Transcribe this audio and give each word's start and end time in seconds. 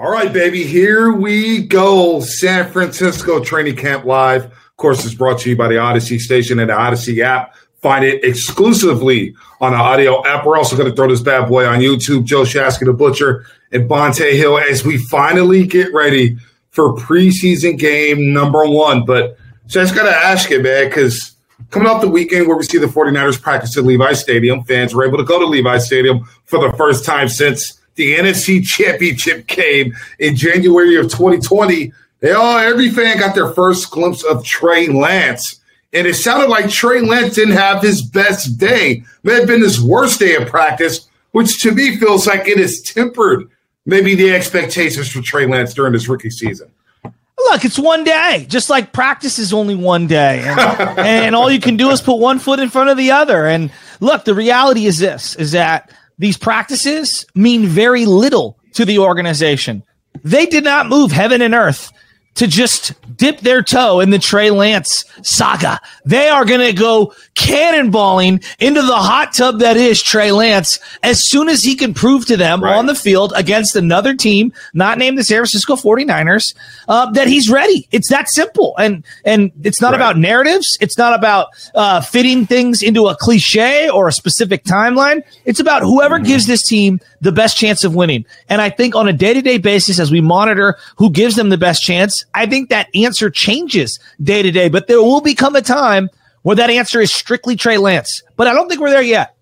All 0.00 0.10
right, 0.10 0.32
baby, 0.32 0.64
here 0.64 1.12
we 1.12 1.62
go. 1.62 2.22
San 2.22 2.72
Francisco 2.72 3.44
Training 3.44 3.76
Camp 3.76 4.06
Live. 4.06 4.46
Of 4.46 4.76
course, 4.78 5.04
it's 5.04 5.14
brought 5.14 5.40
to 5.40 5.50
you 5.50 5.56
by 5.56 5.68
the 5.68 5.74
Audacy 5.74 6.18
Station 6.18 6.58
and 6.58 6.70
the 6.70 6.74
Audacy 6.74 7.22
app. 7.22 7.54
Find 7.82 8.02
it 8.02 8.24
exclusively 8.24 9.34
on 9.60 9.72
the 9.72 9.78
audio 9.78 10.26
app. 10.26 10.46
We're 10.46 10.56
also 10.56 10.74
going 10.74 10.88
to 10.88 10.96
throw 10.96 11.06
this 11.06 11.20
bad 11.20 11.50
boy 11.50 11.66
on 11.66 11.80
YouTube. 11.80 12.24
Joe 12.24 12.44
Shasky, 12.44 12.86
the 12.86 12.94
Butcher, 12.94 13.44
and 13.72 13.90
Bonta 13.90 14.32
Hill 14.32 14.58
as 14.58 14.86
we 14.86 14.96
finally 14.96 15.66
get 15.66 15.92
ready 15.92 16.38
for 16.70 16.94
preseason 16.94 17.78
game 17.78 18.32
number 18.32 18.64
one. 18.64 19.04
But 19.04 19.36
just 19.66 19.94
got 19.94 20.04
to 20.04 20.16
ask 20.16 20.48
you, 20.48 20.62
man, 20.62 20.88
because 20.88 21.36
coming 21.68 21.86
off 21.86 22.00
the 22.00 22.08
weekend 22.08 22.48
where 22.48 22.56
we 22.56 22.62
see 22.62 22.78
the 22.78 22.86
49ers 22.86 23.38
practice 23.38 23.76
at 23.76 23.84
Levi 23.84 24.14
Stadium, 24.14 24.64
fans 24.64 24.94
were 24.94 25.06
able 25.06 25.18
to 25.18 25.24
go 25.24 25.38
to 25.38 25.44
Levi 25.44 25.76
Stadium 25.76 26.24
for 26.46 26.58
the 26.58 26.74
first 26.78 27.04
time 27.04 27.28
since 27.28 27.79
the 28.00 28.16
NFC 28.16 28.64
Championship 28.64 29.46
game 29.46 29.94
in 30.18 30.34
January 30.34 30.96
of 30.96 31.10
2020. 31.10 31.92
They 32.20 32.32
all, 32.32 32.56
every 32.56 32.88
fan 32.88 33.18
got 33.18 33.34
their 33.34 33.52
first 33.52 33.90
glimpse 33.90 34.24
of 34.24 34.42
Trey 34.42 34.88
Lance. 34.88 35.60
And 35.92 36.06
it 36.06 36.14
sounded 36.14 36.48
like 36.48 36.70
Trey 36.70 37.02
Lance 37.02 37.34
didn't 37.34 37.56
have 37.56 37.82
his 37.82 38.00
best 38.00 38.56
day. 38.56 39.04
May 39.22 39.34
have 39.34 39.46
been 39.46 39.60
his 39.60 39.82
worst 39.82 40.18
day 40.18 40.34
of 40.34 40.48
practice, 40.48 41.08
which 41.32 41.60
to 41.60 41.72
me 41.72 41.98
feels 41.98 42.26
like 42.26 42.48
it 42.48 42.56
has 42.56 42.80
tempered 42.80 43.50
maybe 43.84 44.14
the 44.14 44.34
expectations 44.34 45.10
for 45.10 45.20
Trey 45.20 45.46
Lance 45.46 45.74
during 45.74 45.92
his 45.92 46.08
rookie 46.08 46.30
season. 46.30 46.70
Look, 47.04 47.66
it's 47.66 47.78
one 47.78 48.04
day. 48.04 48.46
Just 48.48 48.70
like 48.70 48.94
practice 48.94 49.38
is 49.38 49.52
only 49.52 49.74
one 49.74 50.06
day, 50.06 50.42
and, 50.42 50.60
and 50.98 51.34
all 51.34 51.50
you 51.50 51.60
can 51.60 51.76
do 51.76 51.90
is 51.90 52.00
put 52.00 52.16
one 52.16 52.38
foot 52.38 52.60
in 52.60 52.68
front 52.68 52.90
of 52.90 52.96
the 52.96 53.10
other. 53.10 53.46
And 53.46 53.72
look, 53.98 54.24
the 54.24 54.34
reality 54.34 54.86
is 54.86 54.98
this: 54.98 55.34
is 55.36 55.52
that 55.52 55.90
these 56.20 56.36
practices 56.36 57.24
mean 57.34 57.64
very 57.66 58.04
little 58.04 58.58
to 58.74 58.84
the 58.84 58.98
organization. 58.98 59.82
They 60.22 60.44
did 60.44 60.64
not 60.64 60.86
move 60.86 61.12
heaven 61.12 61.40
and 61.40 61.54
earth 61.54 61.90
to 62.34 62.46
just 62.46 62.94
dip 63.16 63.40
their 63.40 63.62
toe 63.62 64.00
in 64.00 64.10
the 64.10 64.18
Trey 64.18 64.50
Lance 64.50 65.04
saga. 65.22 65.78
They 66.04 66.28
are 66.28 66.44
going 66.44 66.60
to 66.60 66.72
go 66.72 67.12
cannonballing 67.36 68.44
into 68.58 68.82
the 68.82 68.96
hot 68.96 69.34
tub 69.34 69.58
that 69.58 69.76
is 69.76 70.02
Trey 70.02 70.32
Lance 70.32 70.78
as 71.02 71.28
soon 71.28 71.48
as 71.48 71.62
he 71.62 71.76
can 71.76 71.92
prove 71.92 72.26
to 72.26 72.36
them 72.36 72.62
right. 72.62 72.76
on 72.76 72.86
the 72.86 72.94
field 72.94 73.32
against 73.36 73.76
another 73.76 74.14
team, 74.14 74.52
not 74.72 74.96
named 74.96 75.18
the 75.18 75.24
San 75.24 75.38
Francisco 75.38 75.76
49ers, 75.76 76.54
uh, 76.88 77.10
that 77.10 77.28
he's 77.28 77.50
ready. 77.50 77.86
It's 77.90 78.08
that 78.08 78.28
simple. 78.30 78.74
And, 78.78 79.04
and 79.24 79.52
it's 79.62 79.80
not 79.80 79.90
right. 79.90 79.96
about 79.96 80.16
narratives. 80.16 80.78
It's 80.80 80.96
not 80.96 81.12
about 81.12 81.48
uh, 81.74 82.00
fitting 82.00 82.46
things 82.46 82.82
into 82.82 83.08
a 83.08 83.16
cliche 83.16 83.90
or 83.90 84.08
a 84.08 84.12
specific 84.12 84.64
timeline. 84.64 85.22
It's 85.44 85.60
about 85.60 85.82
whoever 85.82 86.16
mm-hmm. 86.16 86.26
gives 86.26 86.46
this 86.46 86.62
team 86.62 87.00
the 87.20 87.32
best 87.32 87.56
chance 87.56 87.84
of 87.84 87.94
winning. 87.94 88.24
And 88.48 88.62
I 88.62 88.70
think 88.70 88.94
on 88.94 89.08
a 89.08 89.12
day 89.12 89.34
to 89.34 89.42
day 89.42 89.58
basis, 89.58 89.98
as 89.98 90.10
we 90.10 90.20
monitor 90.20 90.78
who 90.96 91.10
gives 91.10 91.36
them 91.36 91.50
the 91.50 91.58
best 91.58 91.82
chance, 91.82 92.19
I 92.34 92.46
think 92.46 92.68
that 92.70 92.88
answer 92.94 93.30
changes 93.30 93.98
day 94.22 94.42
to 94.42 94.50
day. 94.50 94.68
But 94.68 94.86
there 94.86 95.02
will 95.02 95.20
become 95.20 95.56
a 95.56 95.62
time 95.62 96.08
where 96.42 96.56
that 96.56 96.70
answer 96.70 97.00
is 97.00 97.12
strictly 97.12 97.56
Trey 97.56 97.78
Lance. 97.78 98.22
But 98.36 98.46
I 98.46 98.54
don't 98.54 98.68
think 98.68 98.80
we're 98.80 98.90
there 98.90 99.02
yet. 99.02 99.36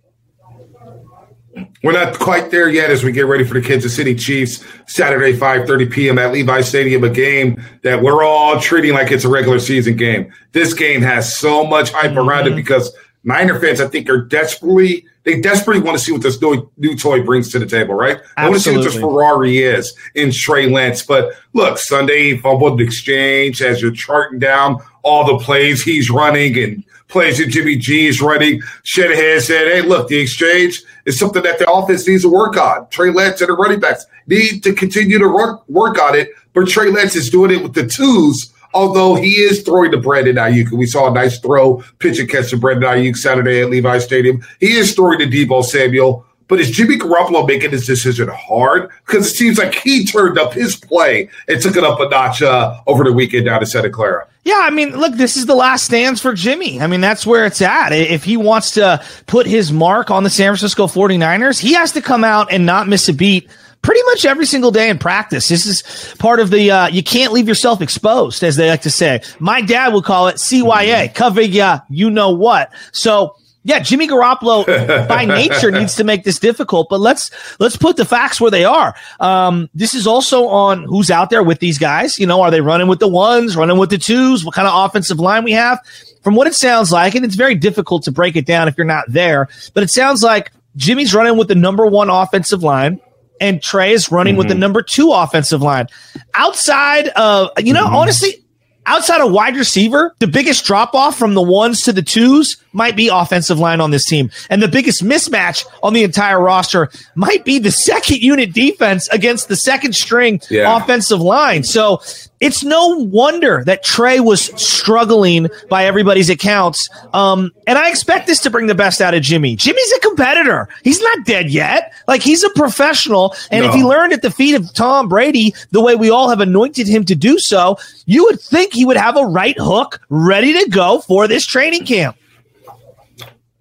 We're 1.83 1.93
not 1.93 2.19
quite 2.19 2.51
there 2.51 2.69
yet 2.69 2.91
as 2.91 3.05
we 3.05 3.13
get 3.13 3.27
ready 3.27 3.45
for 3.45 3.55
the 3.55 3.61
Kansas 3.61 3.95
City 3.95 4.15
Chiefs 4.15 4.65
Saturday, 4.87 5.37
5:30 5.37 5.91
p.m. 5.91 6.19
at 6.19 6.33
Levi 6.33 6.61
Stadium, 6.61 7.05
a 7.05 7.11
game 7.11 7.63
that 7.83 8.01
we're 8.03 8.23
all 8.25 8.61
treating 8.61 8.93
like 8.93 9.11
it's 9.11 9.25
a 9.25 9.29
regular 9.29 9.59
season 9.59 9.97
game. 9.97 10.33
This 10.53 10.73
game 10.73 11.03
has 11.03 11.37
so 11.37 11.65
much 11.65 11.91
hype 11.91 12.11
mm-hmm. 12.11 12.19
around 12.19 12.47
it 12.47 12.57
because 12.57 12.93
Niner 13.25 13.59
fans, 13.61 13.81
I 13.81 13.89
think, 13.89 14.09
are 14.09 14.25
desperately 14.25 15.07
they 15.29 15.41
desperately 15.41 15.83
want 15.83 15.99
to 15.99 16.03
see 16.03 16.11
what 16.11 16.23
this 16.23 16.41
new, 16.41 16.71
new 16.79 16.97
toy 16.97 17.23
brings 17.23 17.51
to 17.53 17.59
the 17.59 17.67
table, 17.67 17.95
right? 17.95 18.17
Absolutely. 18.17 18.33
I 18.37 18.45
want 18.45 18.55
to 18.55 18.61
see 18.61 18.77
what 18.77 18.85
this 18.85 18.99
Ferrari 18.99 19.59
is 19.59 19.95
in 20.15 20.33
Trey 20.33 20.71
Lance. 20.71 21.03
But 21.03 21.35
look, 21.53 21.77
Sunday 21.77 22.39
fumbled 22.39 22.81
exchange 22.81 23.61
as 23.61 23.83
you're 23.83 23.93
charting 23.93 24.39
down 24.39 24.79
all 25.03 25.27
the 25.27 25.45
plays 25.45 25.83
he's 25.83 26.11
running 26.11 26.57
and 26.57 26.83
plays 27.09 27.37
that 27.39 27.49
Jimmy 27.49 27.77
G 27.77 28.07
is 28.07 28.23
running. 28.23 28.63
Shanahan 28.85 29.41
said, 29.41 29.67
hey, 29.67 29.83
look, 29.83 30.09
the 30.09 30.19
exchange 30.19 30.83
is 31.05 31.19
something 31.19 31.43
that 31.43 31.59
the 31.59 31.71
offense 31.71 32.09
needs 32.09 32.23
to 32.23 32.31
work 32.31 32.57
on. 32.57 32.89
Trey 32.89 33.11
Lance 33.11 33.43
and 33.43 33.49
the 33.49 33.55
running 33.55 33.81
backs 33.81 34.07
need 34.27 34.63
to 34.63 34.73
continue 34.73 35.19
to 35.19 35.29
work, 35.29 35.69
work 35.69 36.01
on 36.01 36.15
it, 36.15 36.31
but 36.55 36.69
Trey 36.69 36.91
Lance 36.91 37.17
is 37.17 37.29
doing 37.29 37.51
it 37.51 37.63
with 37.63 37.75
the 37.75 37.87
twos 37.87 38.55
although 38.75 39.15
he 39.15 39.33
is 39.33 39.63
throwing 39.63 39.91
to 39.93 39.99
Brandon 39.99 40.37
Aiyuk. 40.37 40.71
We 40.73 40.87
saw 40.87 41.11
a 41.11 41.15
nice 41.15 41.39
throw, 41.39 41.83
pitch 41.99 42.19
and 42.19 42.29
catch 42.29 42.51
to 42.51 42.57
Brandon 42.57 42.89
Aiyuk 42.89 43.17
Saturday 43.17 43.63
at 43.63 43.71
Levi 43.71 43.99
Stadium. 43.99 44.43
He 44.61 44.73
is 44.73 44.95
throwing 44.95 45.19
to 45.19 45.27
Deebo 45.27 45.65
Samuel. 45.65 46.25
But 46.49 46.61
is 46.61 46.71
Jimmy 46.71 46.97
Garoppolo 46.97 47.47
making 47.47 47.73
his 47.73 47.87
decision 47.87 48.29
hard? 48.33 48.89
Because 49.07 49.27
it 49.27 49.37
seems 49.37 49.59
like 49.59 49.75
he 49.75 50.07
turned 50.07 50.39
up 50.39 50.55
his 50.55 50.77
play 50.77 51.29
and 51.47 51.61
took 51.61 51.77
it 51.77 51.85
up 51.85 52.01
a 52.01 52.09
notch 52.09 52.41
uh, 52.41 52.81
over 52.87 53.05
the 53.05 53.13
weekend 53.13 53.45
down 53.45 53.61
to 53.61 53.67
Santa 53.67 53.91
Clara. 53.91 54.27
Yeah, 54.45 54.61
I 54.63 54.71
mean, 54.71 54.97
look, 54.97 55.15
this 55.15 55.37
is 55.37 55.45
the 55.45 55.55
last 55.55 55.85
stands 55.85 56.23
for 56.23 56.33
Jimmy. 56.33 56.81
I 56.81 56.87
mean, 56.87 57.03
that's 57.03 57.27
where 57.27 57.45
it's 57.45 57.61
at. 57.61 57.93
If 57.93 58.25
he 58.25 58.39
wants 58.39 58.71
to 58.73 59.05
put 59.27 59.47
his 59.47 59.73
mark 59.73 60.11
on 60.11 60.25
the 60.25 60.31
San 60.31 60.53
Francisco 60.53 60.87
49ers, 60.87 61.61
he 61.61 61.75
has 61.75 61.93
to 61.93 62.01
come 62.01 62.25
out 62.25 62.51
and 62.51 62.65
not 62.65 62.89
miss 62.89 63.11
a 63.11 63.13
beat 63.13 63.51
pretty 63.83 64.03
much 64.05 64.25
every 64.25 64.47
single 64.47 64.71
day 64.71 64.91
in 64.91 64.99
practice. 64.99 65.49
This 65.49 65.67
is 65.67 66.15
part 66.19 66.41
of 66.41 66.51
the, 66.51 66.71
uh, 66.71 66.89
you 66.89 67.03
can't 67.03 67.33
leave 67.33 67.49
yourself 67.49 67.81
exposed, 67.81 68.43
as 68.43 68.57
they 68.57 68.69
like 68.69 68.83
to 68.83 68.91
say. 68.91 69.23
My 69.39 69.61
dad 69.61 69.93
would 69.95 70.05
call 70.05 70.29
it 70.29 70.37
CYA, 70.37 71.15
cover 71.15 71.41
ya, 71.41 71.81
you 71.89 72.11
know 72.11 72.31
what. 72.31 72.73
So, 72.93 73.35
yeah, 73.65 73.81
Jimmy 73.81 74.09
Garoppolo 74.09 74.67
by 75.09 75.25
nature 75.25 75.71
needs 75.71 75.97
to 75.97 76.05
make 76.05 76.25
this 76.25 76.39
difficult, 76.39 76.89
but 76.89 77.01
let's 77.01 77.31
let's 77.59 77.77
put 77.77 77.97
the 77.97 78.05
facts 78.05 78.41
where 78.41 78.51
they 78.51 78.65
are. 78.65 78.95
Um, 79.21 79.69
this 79.75 79.95
is 79.95 80.07
also 80.07 80.47
on 80.49 80.85
who's 80.85 81.11
out 81.11 81.29
there 81.29 81.43
with 81.43 81.59
these 81.59 81.77
guys. 81.77 82.19
You 82.19 82.27
know, 82.27 82.41
are 82.41 82.51
they 82.51 82.63
running 82.63 82.89
with 82.89 82.99
the 82.99 83.09
ones, 83.09 83.57
running 83.57 83.77
with 83.77 83.91
the 83.91 83.99
twos? 83.99 84.45
What 84.45 84.55
kind 84.55 84.67
of 84.67 84.87
offensive 84.87 85.21
line 85.21 85.45
we 85.45 85.53
have? 85.53 85.81
From 86.23 86.35
what 86.35 86.47
it 86.47 86.55
sounds 86.55 86.91
like, 86.91 87.15
and 87.15 87.25
it's 87.25 87.35
very 87.35 87.55
difficult 87.55 88.05
to 88.05 88.13
break 88.13 88.37
it 88.37 88.47
down 88.47 88.69
if 88.69 88.79
you're 88.79 88.87
not 88.87 89.05
there, 89.09 89.49
but 89.75 89.83
it 89.83 89.91
sounds 89.91 90.23
like 90.23 90.51
Jimmy's 90.77 91.15
running 91.15 91.37
with 91.37 91.49
the 91.49 91.55
number 91.55 91.85
one 91.85 92.09
offensive 92.09 92.63
line 92.63 93.01
and 93.41 93.63
Trey 93.63 93.93
is 93.93 94.11
running 94.11 94.33
mm-hmm. 94.33 94.39
with 94.39 94.49
the 94.49 94.55
mm-hmm. 94.55 94.61
number 94.61 94.83
two 94.83 95.13
offensive 95.13 95.63
line. 95.63 95.87
Outside 96.35 97.09
of, 97.09 97.51
you 97.59 97.73
know, 97.73 97.87
mm-hmm. 97.87 97.97
honestly, 97.97 98.45
outside 98.89 99.21
of 99.21 99.31
wide 99.31 99.57
receiver, 99.57 100.15
the 100.19 100.27
biggest 100.27 100.65
drop 100.65 100.95
off 100.95 101.19
from 101.19 101.35
the 101.35 101.43
ones 101.43 101.83
to 101.83 101.93
the 101.93 102.03
twos 102.03 102.57
might 102.73 102.97
be 102.97 103.09
offensive 103.09 103.59
line 103.59 103.81
on 103.81 103.91
this 103.91 104.07
team. 104.07 104.31
And 104.51 104.63
the 104.63 104.69
biggest 104.69 105.05
mismatch 105.05 105.67
on 105.83 105.93
the 105.93 106.05
entire 106.05 106.41
roster 106.41 106.91
might 107.15 107.45
be 107.45 107.59
the 107.59 107.71
second 107.71 108.19
unit 108.19 108.53
defense 108.53 109.09
against 109.09 109.49
the 109.49 109.57
second 109.57 109.95
string 109.95 110.41
yeah. 110.51 110.77
offensive 110.77 111.21
line. 111.21 111.65
So 111.65 112.01
it's 112.41 112.63
no 112.63 112.89
wonder 112.89 113.65
that 113.65 113.83
Trey 113.83 114.21
was 114.21 114.45
struggling 114.63 115.49
by 115.69 115.87
everybody's 115.87 116.31
accounts. 116.31 116.89
Um, 117.13 117.51
and 117.67 117.77
I 117.77 117.91
expect 117.91 118.27
this 118.27 118.41
to 118.41 118.51
bring 118.51 118.69
the 118.69 118.75
best 118.75 119.01
out 119.01 119.13
of 119.15 119.23
Jimmy. 119.23 119.57
Jimmy's 119.57 119.93
a 119.97 120.01
competitor. 120.01 120.69
He's 120.85 121.01
not 121.01 121.25
dead 121.25 121.51
yet. 121.51 121.93
Like 122.07 122.23
he's 122.23 122.45
a 122.45 122.51
professional. 122.51 123.35
And 123.51 123.65
no. 123.65 123.69
if 123.69 123.75
he 123.75 123.83
learned 123.83 124.13
at 124.13 124.23
the 124.23 124.31
feet 124.31 124.55
of 124.55 124.73
Tom 124.73 125.09
Brady 125.09 125.55
the 125.73 125.81
way 125.81 125.97
we 125.97 126.11
all 126.11 126.29
have 126.29 126.41
anointed 126.41 126.87
him 126.87 127.05
to 127.07 127.17
do 127.17 127.39
so, 127.39 127.77
you 128.07 128.25
would 128.25 128.41
think 128.41 128.77
he 128.79 128.85
would 128.85 128.97
have 128.97 129.17
a 129.17 129.25
right 129.25 129.57
hook 129.59 130.01
ready 130.09 130.53
to 130.53 130.71
go 130.71 131.01
for 131.01 131.27
this 131.27 131.45
training 131.45 131.85
camp. 131.85 132.17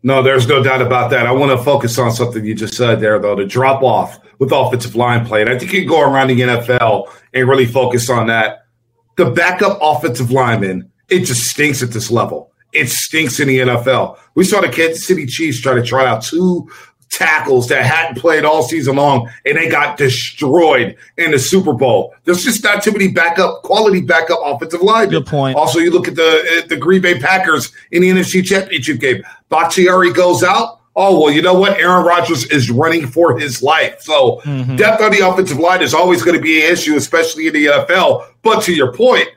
No, 0.04 0.22
there's 0.22 0.48
no 0.48 0.62
doubt 0.62 0.84
about 0.84 1.10
that. 1.10 1.26
I 1.26 1.32
want 1.32 1.58
to 1.58 1.64
focus 1.64 1.98
on 1.98 2.12
something 2.12 2.46
you 2.46 2.54
just 2.54 2.76
said 2.76 3.02
there, 3.02 3.18
though 3.18 3.36
the 3.36 3.46
drop 3.46 3.82
off 3.82 4.20
with 4.38 4.52
offensive 4.52 4.96
line 4.96 5.26
play. 5.26 5.42
And 5.42 5.50
I 5.50 5.58
think 5.58 5.74
you 5.74 5.80
can 5.80 5.90
go 5.90 6.02
around 6.02 6.28
the 6.28 6.40
NFL 6.40 7.12
and 7.34 7.50
really 7.50 7.66
focus 7.66 8.12
on 8.12 8.28
that 8.28 8.68
the 9.16 9.32
backup 9.32 9.80
offensive 9.82 10.30
lineman, 10.30 10.92
it 11.10 11.22
just 11.26 11.46
stinks 11.46 11.82
at 11.82 11.90
this 11.90 12.12
level. 12.12 12.52
It 12.74 12.90
stinks 12.90 13.40
in 13.40 13.48
the 13.48 13.58
NFL. 13.58 14.20
We 14.36 14.44
saw 14.44 14.62
the 14.62 14.70
Kansas 14.70 15.08
City 15.08 15.26
Chiefs 15.26 15.60
try 15.60 15.74
to 15.74 15.82
try 15.82 16.06
out 16.06 16.22
two 16.22 16.70
tackles 17.10 17.68
that 17.70 17.86
hadn't 17.86 18.20
played 18.20 18.46
all 18.46 18.64
season 18.64 18.96
long, 18.96 19.30
and 19.46 19.58
they 19.58 19.70
got 19.70 19.98
destroyed 19.98 20.96
in 21.18 21.32
the 21.32 21.40
Super 21.40 21.74
Bowl. 21.74 22.14
There's 22.26 22.44
just 22.44 22.64
not 22.64 22.84
too 22.84 22.92
many 22.92 23.08
backup, 23.08 23.64
quality 23.64 24.02
backup 24.02 24.40
offensive 24.44 24.82
linemen. 24.82 25.22
Good 25.22 25.26
point. 25.26 25.58
Also, 25.58 25.80
you 25.80 25.92
look 25.92 26.08
at 26.08 26.16
the 26.16 26.66
the 26.68 26.78
Green 26.78 27.02
Bay 27.02 27.20
Packers 27.20 27.72
in 27.92 28.02
the 28.02 28.10
NFC 28.10 28.46
Championship 28.46 29.00
game. 29.00 29.24
Bakhtiari 29.50 30.14
goes 30.14 30.44
out. 30.44 30.82
Oh 30.96 31.20
well, 31.20 31.32
you 31.32 31.42
know 31.42 31.54
what? 31.54 31.80
Aaron 31.80 32.06
Rodgers 32.06 32.46
is 32.46 32.72
running 32.72 33.06
for 33.06 33.38
his 33.38 33.62
life. 33.62 34.02
So 34.02 34.42
mm-hmm. 34.44 34.76
depth 34.78 35.02
on 35.02 35.12
the 35.12 35.28
offensive 35.28 35.60
line 35.60 35.82
is 35.82 35.94
always 35.94 36.24
going 36.24 36.36
to 36.36 36.42
be 36.42 36.66
an 36.66 36.72
issue, 36.72 36.96
especially 36.96 37.48
in 37.48 37.54
the 37.54 37.66
NFL. 37.66 38.28
But 38.42 38.64
to 38.64 38.74
your 38.74 38.92
point, 38.94 39.30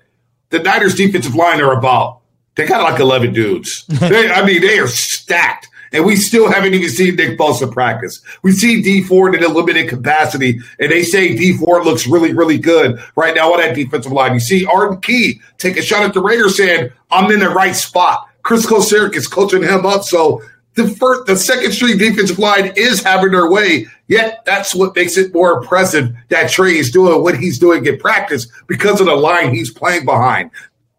the 0.49 0.58
Niners 0.58 0.94
defensive 0.94 1.34
line 1.34 1.61
are 1.61 1.73
about 1.73 2.20
they 2.55 2.66
got 2.66 2.82
like 2.82 3.00
eleven 3.00 3.32
dudes. 3.32 3.84
they, 3.88 4.31
I 4.31 4.44
mean, 4.44 4.61
they 4.62 4.78
are 4.78 4.88
stacked. 4.88 5.69
And 5.92 6.04
we 6.04 6.16
still 6.16 6.50
haven't 6.50 6.75
even 6.75 6.88
seen 6.88 7.16
Nick 7.16 7.38
Bosa 7.38 7.70
practice. 7.70 8.20
We 8.42 8.52
see 8.52 8.82
D 8.82 9.02
Ford 9.02 9.34
in 9.34 9.42
a 9.42 9.48
limited 9.48 9.88
capacity, 9.88 10.60
and 10.78 10.90
they 10.90 11.02
say 11.02 11.37
D 11.37 11.56
Ford 11.56 11.84
looks 11.84 12.06
really, 12.06 12.32
really 12.32 12.58
good 12.58 13.02
right 13.16 13.34
now 13.34 13.52
on 13.52 13.60
that 13.60 13.75
defensive 13.75 14.12
line. 14.12 14.34
You 14.34 14.40
see 14.40 14.64
Arden 14.66 15.00
Key 15.00 15.40
take 15.58 15.76
a 15.76 15.82
shot 15.82 16.04
at 16.04 16.14
the 16.14 16.22
Raiders 16.22 16.56
saying, 16.56 16.90
I'm 17.10 17.31
in 17.31 17.40
the 17.40 17.50
right 17.50 17.75
spot. 17.75 18.28
Chris 18.42 18.66
Kocurek 18.66 19.16
is 19.16 19.26
coaching 19.26 19.62
him 19.62 19.84
up. 19.84 20.04
So 20.04 20.42
the 20.75 20.88
first, 20.88 21.26
the 21.26 21.37
second 21.37 21.72
string 21.72 21.98
defensive 21.98 22.38
line 22.38 22.72
is 22.76 23.02
having 23.02 23.32
their 23.32 23.50
way. 23.50 23.87
Yet 24.08 24.42
that's 24.44 24.75
what 24.75 24.96
makes 24.96 25.16
it 25.16 25.34
more 25.34 25.60
impressive 25.60 26.14
that 26.28 26.50
Trey 26.50 26.76
is 26.76 26.90
doing 26.90 27.22
what 27.22 27.37
he's 27.37 27.58
doing 27.58 27.84
in 27.87 27.98
practice 27.98 28.46
because 28.66 29.00
of 29.00 29.06
the 29.06 29.14
line 29.14 29.54
he's 29.54 29.70
playing 29.70 30.04
behind. 30.04 30.50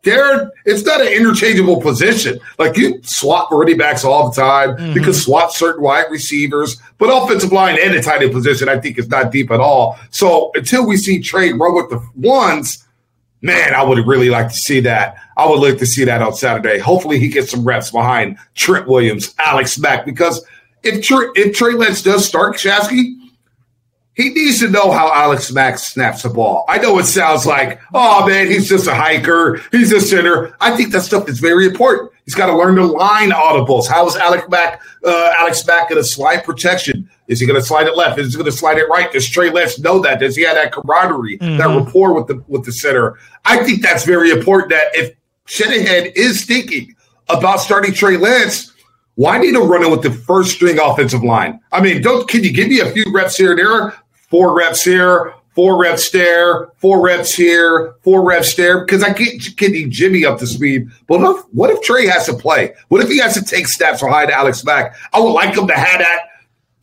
There, 0.03 0.51
it's 0.65 0.83
not 0.83 1.00
an 1.01 1.13
interchangeable 1.13 1.80
position. 1.80 2.39
Like 2.57 2.75
you 2.75 3.00
swap 3.03 3.51
running 3.51 3.77
backs 3.77 4.03
all 4.03 4.31
the 4.31 4.42
time. 4.42 4.69
Mm-hmm. 4.75 4.94
You 4.94 5.01
can 5.01 5.13
swap 5.13 5.51
certain 5.51 5.83
wide 5.83 6.09
receivers, 6.09 6.81
but 6.98 7.07
offensive 7.07 7.51
line 7.51 7.77
and 7.80 7.94
a 7.94 8.01
tight 8.01 8.24
end 8.24 8.31
position, 8.31 8.68
I 8.68 8.80
think, 8.80 8.98
is 8.98 9.07
not 9.09 9.31
deep 9.31 9.51
at 9.51 9.59
all. 9.59 10.00
So 10.09 10.51
until 10.56 10.88
we 10.88 10.98
see 10.98 11.21
Trey 11.21 11.53
run 11.53 11.75
with 11.75 11.92
the 11.92 12.03
ones, 12.15 12.83
man, 13.42 13.75
I 13.75 13.83
would 13.83 14.06
really 14.07 14.30
like 14.30 14.48
to 14.48 14.56
see 14.56 14.80
that. 14.81 15.18
I 15.38 15.48
would 15.48 15.59
like 15.59 15.77
to 15.77 15.86
see 15.86 16.03
that 16.06 16.24
on 16.24 16.33
Saturday. 16.33 16.80
Hopefully, 16.80 17.19
he 17.19 17.27
gets 17.27 17.51
some 17.51 17.63
reps 17.63 17.92
behind 17.92 18.38
Trent 18.56 18.88
Williams, 18.88 19.36
Alex 19.45 19.77
Mack, 19.77 20.06
because 20.06 20.44
if 20.81 21.03
Trey, 21.06 21.27
if 21.36 21.56
Trey 21.56 21.74
Lance 21.74 22.01
does 22.01 22.27
start 22.27 22.56
Shasky, 22.56 23.20
he 24.13 24.29
needs 24.29 24.59
to 24.59 24.69
know 24.69 24.91
how 24.91 25.11
Alex 25.13 25.51
Mack 25.51 25.79
snaps 25.79 26.23
the 26.23 26.29
ball. 26.29 26.65
I 26.67 26.77
know 26.79 26.99
it 26.99 27.05
sounds 27.05 27.45
like, 27.45 27.79
oh 27.93 28.27
man, 28.27 28.47
he's 28.47 28.67
just 28.67 28.87
a 28.87 28.93
hiker, 28.93 29.61
he's 29.71 29.91
a 29.91 30.01
center. 30.01 30.55
I 30.59 30.75
think 30.75 30.91
that 30.91 31.01
stuff 31.01 31.29
is 31.29 31.39
very 31.39 31.65
important. 31.65 32.11
He's 32.25 32.35
got 32.35 32.47
to 32.47 32.55
learn 32.55 32.75
to 32.75 32.85
line 32.85 33.31
audibles. 33.31 33.87
How 33.87 34.05
is 34.07 34.15
Alex 34.15 34.43
Mack, 34.49 34.81
uh, 35.05 35.33
Alex 35.39 35.65
Mack 35.65 35.89
going 35.89 36.01
to 36.01 36.07
slide 36.07 36.43
protection? 36.43 37.09
Is 37.27 37.39
he 37.39 37.47
going 37.47 37.59
to 37.59 37.65
slide 37.65 37.87
it 37.87 37.95
left? 37.95 38.19
Is 38.19 38.33
he 38.33 38.37
going 38.37 38.51
to 38.51 38.57
slide 38.57 38.77
it 38.77 38.89
right? 38.89 39.11
Does 39.11 39.29
Trey 39.29 39.49
Lance 39.49 39.79
know 39.79 39.99
that? 40.01 40.19
Does 40.19 40.35
he 40.35 40.43
have 40.43 40.55
that 40.55 40.73
camaraderie, 40.73 41.37
mm-hmm. 41.37 41.57
that 41.57 41.67
rapport 41.67 42.13
with 42.13 42.27
the 42.27 42.43
with 42.47 42.65
the 42.65 42.73
center? 42.73 43.17
I 43.45 43.63
think 43.63 43.81
that's 43.81 44.03
very 44.03 44.31
important. 44.31 44.71
That 44.71 44.87
if 44.93 45.15
Shanahan 45.45 46.11
is 46.15 46.43
thinking 46.43 46.95
about 47.29 47.61
starting 47.61 47.93
Trey 47.93 48.17
Lance, 48.17 48.73
why 49.15 49.37
need 49.37 49.53
to 49.53 49.61
run 49.61 49.83
it 49.83 49.89
with 49.89 50.01
the 50.01 50.11
first 50.11 50.51
string 50.51 50.79
offensive 50.79 51.23
line? 51.23 51.59
I 51.71 51.81
mean, 51.81 52.01
don't 52.01 52.27
can 52.27 52.43
you 52.43 52.51
give 52.51 52.67
me 52.67 52.79
a 52.81 52.91
few 52.91 53.05
reps 53.13 53.37
here 53.37 53.51
and 53.51 53.59
there? 53.59 53.93
Four 54.31 54.57
reps 54.57 54.83
here, 54.83 55.35
four 55.53 55.79
reps 55.79 56.09
there, 56.09 56.69
four 56.77 57.03
reps 57.03 57.33
here, 57.35 57.95
four 58.03 58.25
reps 58.25 58.55
there, 58.55 58.83
because 58.83 59.03
I 59.03 59.13
can't 59.13 59.39
get 59.39 59.57
getting 59.57 59.91
Jimmy 59.91 60.25
up 60.25 60.39
to 60.39 60.47
speed. 60.47 60.89
But 61.07 61.19
what 61.19 61.37
if, 61.37 61.45
what 61.51 61.69
if 61.69 61.81
Trey 61.81 62.07
has 62.07 62.25
to 62.25 62.33
play? 62.33 62.73
What 62.87 63.01
if 63.01 63.09
he 63.09 63.19
has 63.19 63.33
to 63.35 63.43
take 63.43 63.67
snaps 63.67 64.01
behind 64.01 64.31
Alex 64.31 64.63
Mack? 64.63 64.95
I 65.13 65.19
would 65.19 65.33
like 65.33 65.55
him 65.55 65.67
to 65.67 65.75
have 65.75 65.99
that. 65.99 66.21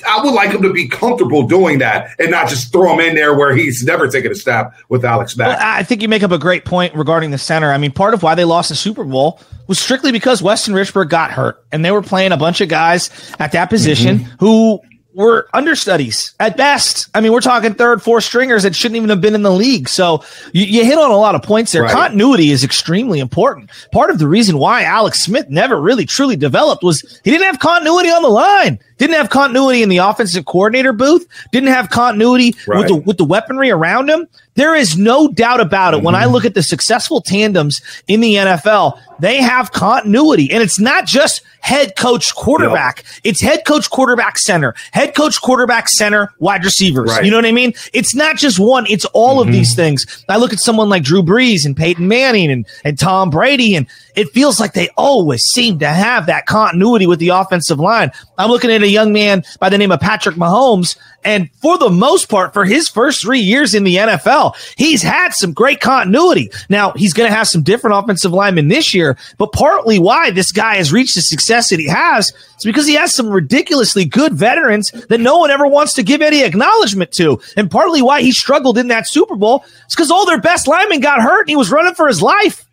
I 0.07 0.23
would 0.23 0.33
like 0.33 0.51
him 0.51 0.63
to 0.63 0.73
be 0.73 0.87
comfortable 0.87 1.49
doing 1.49 1.81
that 1.81 2.11
and 2.21 2.31
not 2.31 2.49
just 2.49 2.73
throw 2.73 2.93
him 2.93 3.01
in 3.01 3.17
there 3.17 3.35
where 3.35 3.57
he's 3.57 3.83
never 3.83 4.07
taken 4.07 4.31
a 4.31 4.35
snap 4.35 4.73
with 4.89 5.05
Alex 5.05 5.37
Mack. 5.37 5.49
Well, 5.49 5.59
I 5.61 5.83
think 5.83 6.03
you 6.03 6.09
make 6.09 6.23
up 6.23 6.31
a 6.31 6.39
great 6.39 6.65
point 6.65 6.95
regarding 6.95 7.33
the 7.33 7.39
center. 7.39 7.73
I 7.73 7.79
mean, 7.79 7.91
part 7.91 8.15
of 8.15 8.23
why 8.23 8.37
they 8.37 8.45
lost 8.45 8.69
the 8.69 8.77
Super 8.77 9.03
Bowl 9.03 9.41
was 9.67 9.81
strictly 9.81 10.13
because 10.13 10.41
Weston 10.41 10.75
Richburg 10.75 11.09
got 11.09 11.33
hurt 11.33 11.65
and 11.73 11.85
they 11.85 11.91
were 11.91 12.03
playing 12.03 12.31
a 12.31 12.37
bunch 12.37 12.61
of 12.61 12.69
guys 12.69 13.11
at 13.41 13.51
that 13.53 13.71
position 13.71 14.21
mm-hmm. 14.21 14.37
who 14.39 14.81
were 15.19 15.49
understudies 15.53 16.33
at 16.39 16.57
best. 16.57 17.09
I 17.13 17.21
mean, 17.21 17.33
we're 17.33 17.41
talking 17.41 17.75
third, 17.75 18.01
fourth 18.01 18.23
stringers 18.23 18.63
that 18.63 18.77
shouldn't 18.77 18.97
even 18.97 19.11
have 19.11 19.21
been 19.21 19.35
in 19.35 19.43
the 19.43 19.51
league. 19.51 19.89
So 19.89 20.23
you, 20.53 20.65
you 20.65 20.85
hit 20.85 20.97
on 20.97 21.11
a 21.11 21.17
lot 21.17 21.35
of 21.35 21.43
points 21.43 21.73
there. 21.73 21.83
Right. 21.83 21.93
Continuity 21.93 22.51
is 22.53 22.63
extremely 22.63 23.19
important. 23.19 23.71
Part 23.91 24.11
of 24.11 24.21
the 24.21 24.29
reason 24.29 24.59
why 24.59 24.85
Alex 24.85 25.25
Smith 25.25 25.49
never 25.49 25.81
really 25.81 26.07
truly 26.07 26.37
developed 26.37 26.85
was 26.85 27.21
he 27.25 27.33
didn't 27.33 27.49
have 27.49 27.59
continuity 27.59 28.11
on 28.11 28.23
the 28.23 28.29
line. 28.29 28.79
Didn't 28.99 29.17
have 29.17 29.31
continuity 29.31 29.83
in 29.83 29.89
the 29.89 29.99
offensive 29.99 30.45
coordinator 30.45 30.93
booth. 30.93 31.27
Didn't 31.53 31.71
have 31.71 31.91
continuity 31.91 32.55
right. 32.67 32.79
with 32.79 32.89
the 32.89 32.95
with 32.97 33.17
the 33.17 33.25
weaponry 33.25 33.71
around 33.71 34.11
him. 34.11 34.29
There 34.59 34.75
is 34.75 34.99
no 34.99 35.29
doubt 35.29 35.61
about 35.61 35.95
it. 35.95 35.99
Mm-hmm. 35.99 36.07
When 36.07 36.15
I 36.17 36.25
mm-hmm. 36.25 36.33
look 36.33 36.45
at 36.45 36.55
the 36.55 36.65
successful 36.65 37.21
tandems 37.21 37.81
in 38.09 38.21
the 38.21 38.35
NFL, 38.35 39.01
they 39.21 39.37
have 39.37 39.71
continuity, 39.71 40.51
and 40.51 40.63
it's 40.63 40.81
not 40.81 41.07
just 41.07 41.43
head 41.61 41.95
coach 41.97 42.35
quarterback. 42.35 42.99
Yep. 42.99 43.07
It's 43.25 43.41
head 43.41 43.65
coach 43.65 43.89
quarterback 43.89 44.37
center, 44.37 44.75
head 44.93 45.15
coach 45.15 45.41
quarterback 45.41 45.89
center, 45.89 46.33
wide 46.41 46.65
receivers. 46.65 47.11
Right. 47.11 47.25
You 47.25 47.31
know 47.31 47.37
what 47.37 47.47
I 47.47 47.53
mean? 47.53 47.73
It's 47.93 48.17
not 48.17 48.37
just 48.37 48.59
one. 48.59 48.87
It's 48.89 49.05
all 49.07 49.39
mm-hmm. 49.39 49.49
of 49.49 49.55
these 49.55 49.77
things. 49.77 50.25
I 50.29 50.39
look 50.39 50.53
at 50.53 50.59
someone 50.59 50.89
like 50.89 51.05
Drew 51.05 51.23
Brees 51.23 51.65
and 51.65 51.77
Peyton 51.77 52.09
Manning 52.09 52.51
and 52.51 52.67
and 52.85 52.99
Tom 52.99 53.31
Brady, 53.31 53.77
and 53.77 53.87
it 54.17 54.31
feels 54.31 54.59
like 54.59 54.73
they 54.73 54.89
always 54.97 55.43
seem 55.43 55.79
to 55.79 55.89
have 55.89 56.27
that 56.27 56.47
continuity 56.47 57.07
with 57.07 57.21
the 57.21 57.29
offensive 57.29 57.79
line. 57.79 58.11
I'm 58.39 58.51
looking 58.51 58.73
at 58.73 58.83
a 58.83 58.88
young 58.91 59.13
man 59.13 59.45
by 59.61 59.69
the 59.69 59.79
name 59.79 59.93
of 59.93 60.01
Patrick 60.01 60.37
Mahomes. 60.37 60.97
And 61.25 61.51
for 61.61 61.77
the 61.79 61.91
most 61.91 62.29
part, 62.29 62.53
for 62.53 62.65
his 62.65 62.89
first 62.89 63.23
three 63.23 63.41
years 63.41 63.75
in 63.75 63.85
the 63.85 63.97
NFL, 63.97 64.55
he's 64.77 65.03
had 65.03 65.35
some 65.35 65.53
great 65.53 65.81
continuity. 65.81 66.51
Now, 66.69 66.93
he's 66.93 67.13
going 67.13 67.29
to 67.29 67.35
have 67.35 67.49
some 67.49 67.63
different 67.63 67.97
offensive 67.97 68.33
linemen 68.33 68.69
this 68.69 68.95
year, 68.95 69.19
but 69.37 69.53
partly 69.53 69.99
why 69.99 70.31
this 70.31 70.53
guy 70.53 70.77
has 70.77 70.93
reached 70.93 71.17
the 71.17 71.21
success 71.21 71.71
that 71.71 71.81
he 71.81 71.89
has 71.89 72.33
is 72.59 72.65
because 72.65 72.87
he 72.87 72.95
has 72.95 73.15
some 73.15 73.29
ridiculously 73.29 74.05
good 74.05 74.33
veterans 74.33 74.91
that 75.09 75.21
no 75.21 75.39
one 75.39 75.51
ever 75.51 75.67
wants 75.67 75.95
to 75.95 76.03
give 76.03 76.23
any 76.23 76.45
acknowledgement 76.45 77.13
to. 77.13 77.41
And 77.57 77.71
partly 77.71 78.01
why 78.01 78.23
he 78.23 78.33
struggled 78.33 78.79
in 78.79 78.89
that 78.89 79.09
Super 79.09 79.37
Bowl 79.37 79.65
is 79.89 79.95
because 79.95 80.11
all 80.11 80.27
their 80.27 80.41
best 80.41 80.69
linemen 80.69 81.01
got 81.01 81.21
hurt 81.21 81.43
and 81.43 81.51
he 81.51 81.57
was 81.57 81.71
running 81.71 81.95
for 81.95 82.07
his 82.07 82.23
life. 82.23 82.68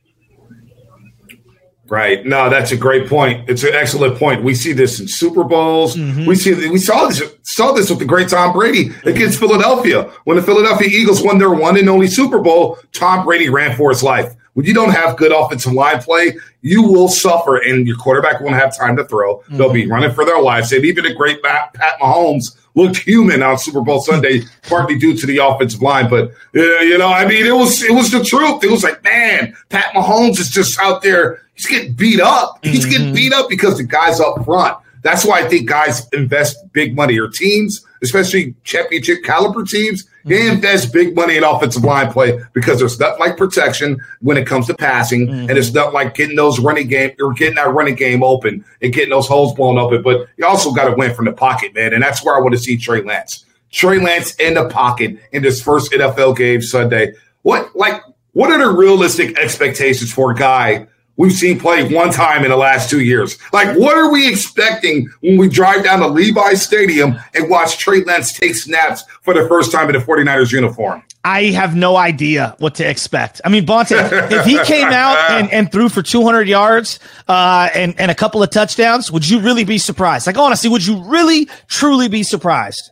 Right. 1.87 2.25
No, 2.25 2.49
that's 2.49 2.71
a 2.71 2.77
great 2.77 3.07
point. 3.07 3.47
It's 3.47 3.63
an 3.63 3.73
excellent 3.73 4.17
point. 4.17 4.43
We 4.43 4.55
see 4.55 4.73
this 4.73 4.99
in 4.99 5.07
Super 5.07 5.43
Bowls. 5.43 5.95
Mm-hmm. 5.95 6.25
We 6.25 6.35
see 6.35 6.53
we 6.69 6.79
saw 6.79 7.07
this 7.07 7.21
saw 7.43 7.73
this 7.73 7.91
with 7.91 7.99
the 7.99 8.05
great 8.05 8.29
Tom 8.29 8.53
Brady 8.53 8.91
against 9.03 9.39
Philadelphia. 9.39 10.11
When 10.23 10.37
the 10.37 10.43
Philadelphia 10.43 10.87
Eagles 10.87 11.21
won 11.21 11.37
their 11.37 11.51
one 11.51 11.77
and 11.77 11.87
only 11.87 12.07
Super 12.07 12.39
Bowl, 12.39 12.79
Tom 12.91 13.23
Brady 13.23 13.49
ran 13.49 13.75
for 13.77 13.91
his 13.91 14.01
life. 14.01 14.33
When 14.53 14.65
you 14.65 14.73
don't 14.73 14.91
have 14.91 15.17
good 15.17 15.33
offensive 15.33 15.73
line 15.73 16.01
play, 16.01 16.37
you 16.61 16.81
will 16.81 17.09
suffer, 17.09 17.57
and 17.57 17.85
your 17.85 17.97
quarterback 17.97 18.39
won't 18.39 18.55
have 18.55 18.75
time 18.75 18.95
to 18.95 19.03
throw. 19.03 19.39
Mm-hmm. 19.39 19.57
They'll 19.57 19.73
be 19.73 19.83
mm-hmm. 19.83 19.91
running 19.91 20.11
for 20.13 20.25
their 20.25 20.41
lives. 20.41 20.71
And 20.71 20.85
even 20.85 21.05
a 21.05 21.13
great 21.13 21.43
Pat, 21.43 21.73
Pat 21.73 21.99
Mahomes 21.99 22.55
looked 22.73 22.97
human 22.97 23.43
on 23.43 23.57
Super 23.57 23.81
Bowl 23.81 23.99
Sunday, 23.99 24.41
partly 24.63 24.97
due 24.97 25.15
to 25.15 25.27
the 25.27 25.37
offensive 25.37 25.81
line. 25.81 26.09
But 26.09 26.31
uh, 26.55 26.61
you 26.79 26.97
know, 26.97 27.09
I 27.09 27.27
mean, 27.27 27.45
it 27.45 27.55
was 27.55 27.83
it 27.83 27.91
was 27.91 28.11
the 28.11 28.23
truth. 28.23 28.63
It 28.63 28.71
was 28.71 28.83
like, 28.83 29.03
man, 29.03 29.55
Pat 29.69 29.93
Mahomes 29.93 30.39
is 30.39 30.49
just 30.49 30.79
out 30.79 31.03
there 31.03 31.44
he's 31.55 31.65
getting 31.67 31.93
beat 31.93 32.19
up. 32.19 32.59
He's 32.63 32.81
mm-hmm. 32.81 32.91
getting 32.91 33.13
beat 33.13 33.33
up 33.33 33.49
because 33.49 33.77
the 33.77 33.83
guys 33.83 34.19
up 34.19 34.43
front. 34.45 34.77
That's 35.05 35.23
why 35.23 35.41
I 35.41 35.47
think 35.47 35.69
guys 35.69 36.07
invest 36.13 36.57
big 36.73 36.95
money 36.95 37.19
or 37.19 37.27
teams, 37.27 37.85
especially 38.01 38.55
championship 38.63 39.23
caliber 39.23 39.63
teams, 39.63 40.03
mm-hmm. 40.03 40.29
they 40.29 40.49
invest 40.49 40.91
big 40.91 41.15
money 41.15 41.37
in 41.37 41.43
offensive 41.43 41.83
line 41.83 42.11
play 42.11 42.39
because 42.53 42.79
there's 42.79 42.99
nothing 42.99 43.19
like 43.19 43.37
protection 43.37 43.99
when 44.21 44.35
it 44.35 44.47
comes 44.47 44.65
to 44.65 44.73
passing, 44.73 45.27
mm-hmm. 45.27 45.47
and 45.47 45.51
it's 45.51 45.71
not 45.71 45.93
like 45.93 46.15
getting 46.15 46.35
those 46.35 46.59
running 46.59 46.87
game 46.87 47.11
or 47.21 47.33
getting 47.33 47.53
that 47.53 47.71
running 47.71 47.93
game 47.93 48.23
open 48.23 48.65
and 48.81 48.93
getting 48.93 49.11
those 49.11 49.27
holes 49.27 49.53
blown 49.53 49.77
open. 49.77 50.01
But 50.01 50.27
you 50.37 50.45
also 50.47 50.71
got 50.71 50.89
to 50.89 50.95
win 50.95 51.13
from 51.13 51.25
the 51.25 51.33
pocket, 51.33 51.75
man, 51.75 51.93
and 51.93 52.01
that's 52.01 52.25
where 52.25 52.35
I 52.35 52.39
want 52.39 52.53
to 52.53 52.59
see 52.59 52.75
Trey 52.75 53.03
Lance. 53.03 53.45
Trey 53.71 53.99
Lance 53.99 54.33
in 54.35 54.55
the 54.55 54.69
pocket 54.69 55.19
in 55.33 55.43
this 55.43 55.61
first 55.61 55.91
NFL 55.91 56.35
game 56.35 56.63
Sunday. 56.63 57.13
What 57.43 57.75
like 57.75 58.01
what 58.31 58.49
are 58.49 58.57
the 58.57 58.71
realistic 58.71 59.37
expectations 59.37 60.11
for 60.11 60.31
a 60.31 60.35
guy 60.35 60.87
we've 61.17 61.33
seen 61.33 61.59
play 61.59 61.93
one 61.93 62.11
time 62.11 62.43
in 62.43 62.49
the 62.49 62.57
last 62.57 62.89
two 62.89 63.01
years. 63.01 63.37
Like, 63.53 63.77
what 63.77 63.97
are 63.97 64.11
we 64.11 64.27
expecting 64.29 65.09
when 65.21 65.37
we 65.37 65.49
drive 65.49 65.83
down 65.83 65.99
to 65.99 66.07
Levi 66.07 66.53
Stadium 66.53 67.17
and 67.33 67.49
watch 67.49 67.77
Trey 67.77 68.03
Lance 68.03 68.33
take 68.33 68.55
snaps 68.55 69.03
for 69.21 69.33
the 69.33 69.47
first 69.47 69.71
time 69.71 69.89
in 69.89 69.95
a 69.95 70.01
49ers 70.01 70.51
uniform? 70.51 71.03
I 71.23 71.45
have 71.45 71.75
no 71.75 71.95
idea 71.95 72.55
what 72.59 72.75
to 72.75 72.87
expect. 72.87 73.41
I 73.43 73.49
mean, 73.49 73.65
Bonta, 73.65 74.31
if 74.31 74.45
he 74.45 74.59
came 74.63 74.89
out 74.89 75.17
and, 75.31 75.51
and 75.51 75.71
threw 75.71 75.89
for 75.89 76.03
200 76.03 76.47
yards 76.47 76.99
uh, 77.27 77.67
and, 77.73 77.99
and 77.99 78.11
a 78.11 78.15
couple 78.15 78.43
of 78.43 78.51
touchdowns, 78.51 79.11
would 79.11 79.27
you 79.27 79.39
really 79.39 79.63
be 79.63 79.79
surprised? 79.79 80.27
Like, 80.27 80.37
honestly, 80.37 80.69
would 80.69 80.85
you 80.85 81.03
really, 81.03 81.49
truly 81.67 82.09
be 82.09 82.21
surprised? 82.21 82.91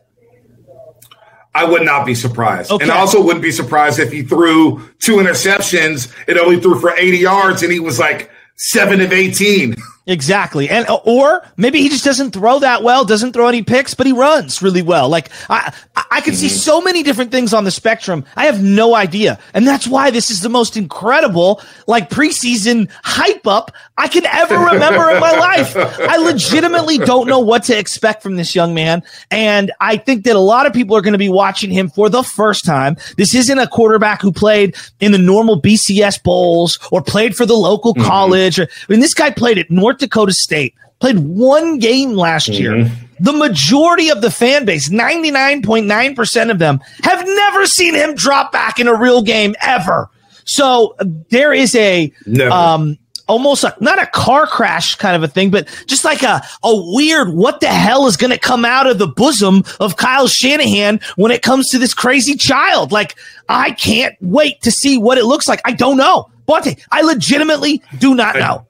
I 1.54 1.64
would 1.64 1.82
not 1.82 2.04
be 2.04 2.14
surprised. 2.14 2.70
Okay. 2.70 2.82
And 2.82 2.92
I 2.92 2.98
also 2.98 3.22
wouldn't 3.22 3.42
be 3.42 3.52
surprised 3.52 4.00
if 4.00 4.10
he 4.10 4.22
threw 4.22 4.82
two 4.98 5.16
interceptions 5.16 6.12
and 6.26 6.36
only 6.38 6.60
threw 6.60 6.80
for 6.80 6.90
80 6.90 7.18
yards 7.18 7.62
and 7.62 7.72
he 7.72 7.80
was 7.80 7.98
like 7.98 8.30
seven 8.56 9.00
of 9.00 9.12
18. 9.12 9.76
Exactly. 10.06 10.68
And 10.68 10.86
or 11.04 11.42
maybe 11.56 11.80
he 11.80 11.88
just 11.88 12.04
doesn't 12.04 12.32
throw 12.32 12.58
that 12.58 12.82
well, 12.82 13.06
doesn't 13.06 13.32
throw 13.32 13.48
any 13.48 13.62
picks, 13.62 13.94
but 13.94 14.06
he 14.06 14.12
runs 14.12 14.60
really 14.60 14.82
well. 14.82 15.08
Like 15.08 15.30
I 15.48 15.72
I 16.10 16.20
can 16.20 16.34
mm-hmm. 16.34 16.40
see 16.40 16.50
so 16.50 16.82
many 16.82 17.02
different 17.02 17.30
things 17.30 17.54
on 17.54 17.64
the 17.64 17.70
spectrum. 17.70 18.26
I 18.36 18.44
have 18.44 18.62
no 18.62 18.94
idea. 18.94 19.38
And 19.54 19.66
that's 19.66 19.86
why 19.86 20.10
this 20.10 20.30
is 20.30 20.42
the 20.42 20.50
most 20.50 20.76
incredible 20.76 21.62
like 21.86 22.10
preseason 22.10 22.90
hype 23.02 23.46
up 23.46 23.72
I 23.96 24.08
can 24.08 24.26
ever 24.26 24.58
remember 24.58 25.10
in 25.10 25.20
my 25.20 25.32
life. 25.38 25.74
I 25.74 26.18
legitimately 26.18 26.98
don't 26.98 27.26
know 27.26 27.38
what 27.38 27.62
to 27.64 27.78
expect 27.78 28.22
from 28.22 28.36
this 28.36 28.54
young 28.54 28.74
man, 28.74 29.02
and 29.30 29.72
I 29.80 29.96
think 29.96 30.24
that 30.24 30.36
a 30.36 30.40
lot 30.40 30.66
of 30.66 30.74
people 30.74 30.96
are 30.96 31.02
going 31.02 31.12
to 31.12 31.18
be 31.18 31.30
watching 31.30 31.70
him 31.70 31.88
for 31.88 32.10
the 32.10 32.22
first 32.22 32.66
time. 32.66 32.96
This 33.16 33.34
isn't 33.34 33.58
a 33.58 33.66
quarterback 33.66 34.20
who 34.20 34.32
played 34.32 34.76
in 35.00 35.12
the 35.12 35.18
normal 35.18 35.62
BCS 35.62 36.22
bowls 36.22 36.78
or 36.92 37.00
played 37.00 37.34
for 37.34 37.46
the 37.46 37.54
local 37.54 37.94
mm-hmm. 37.94 38.06
college. 38.06 38.60
I 38.60 38.66
mean, 38.90 39.00
this 39.00 39.14
guy 39.14 39.30
played 39.30 39.56
at 39.56 39.70
North 39.70 39.93
North 39.94 40.00
Dakota 40.00 40.32
State 40.32 40.74
played 40.98 41.18
one 41.18 41.78
game 41.78 42.14
last 42.14 42.50
mm-hmm. 42.50 42.62
year. 42.62 42.90
The 43.20 43.32
majority 43.32 44.08
of 44.08 44.22
the 44.22 44.30
fan 44.30 44.64
base, 44.64 44.88
99.9% 44.88 46.50
of 46.50 46.58
them, 46.58 46.80
have 47.04 47.24
never 47.24 47.66
seen 47.66 47.94
him 47.94 48.14
drop 48.14 48.50
back 48.50 48.80
in 48.80 48.88
a 48.88 48.94
real 48.94 49.22
game 49.22 49.54
ever. 49.62 50.10
So 50.44 50.96
there 51.30 51.52
is 51.52 51.76
a 51.76 52.12
um, 52.50 52.98
almost 53.28 53.62
a, 53.62 53.74
not 53.80 54.02
a 54.02 54.06
car 54.06 54.48
crash 54.48 54.96
kind 54.96 55.14
of 55.14 55.22
a 55.22 55.28
thing, 55.28 55.50
but 55.50 55.68
just 55.86 56.04
like 56.04 56.24
a, 56.24 56.42
a 56.64 56.92
weird, 56.92 57.32
what 57.32 57.60
the 57.60 57.68
hell 57.68 58.06
is 58.08 58.16
going 58.16 58.32
to 58.32 58.38
come 58.38 58.64
out 58.64 58.88
of 58.88 58.98
the 58.98 59.06
bosom 59.06 59.62
of 59.78 59.96
Kyle 59.96 60.26
Shanahan 60.26 60.98
when 61.14 61.30
it 61.30 61.42
comes 61.42 61.68
to 61.70 61.78
this 61.78 61.94
crazy 61.94 62.34
child? 62.34 62.90
Like, 62.90 63.14
I 63.48 63.70
can't 63.70 64.16
wait 64.20 64.60
to 64.62 64.72
see 64.72 64.98
what 64.98 65.18
it 65.18 65.24
looks 65.24 65.46
like. 65.46 65.60
I 65.64 65.72
don't 65.72 65.96
know. 65.96 66.28
Bonta, 66.48 66.78
I 66.90 67.02
legitimately 67.02 67.80
do 68.00 68.14
not 68.14 68.34
know. 68.34 68.66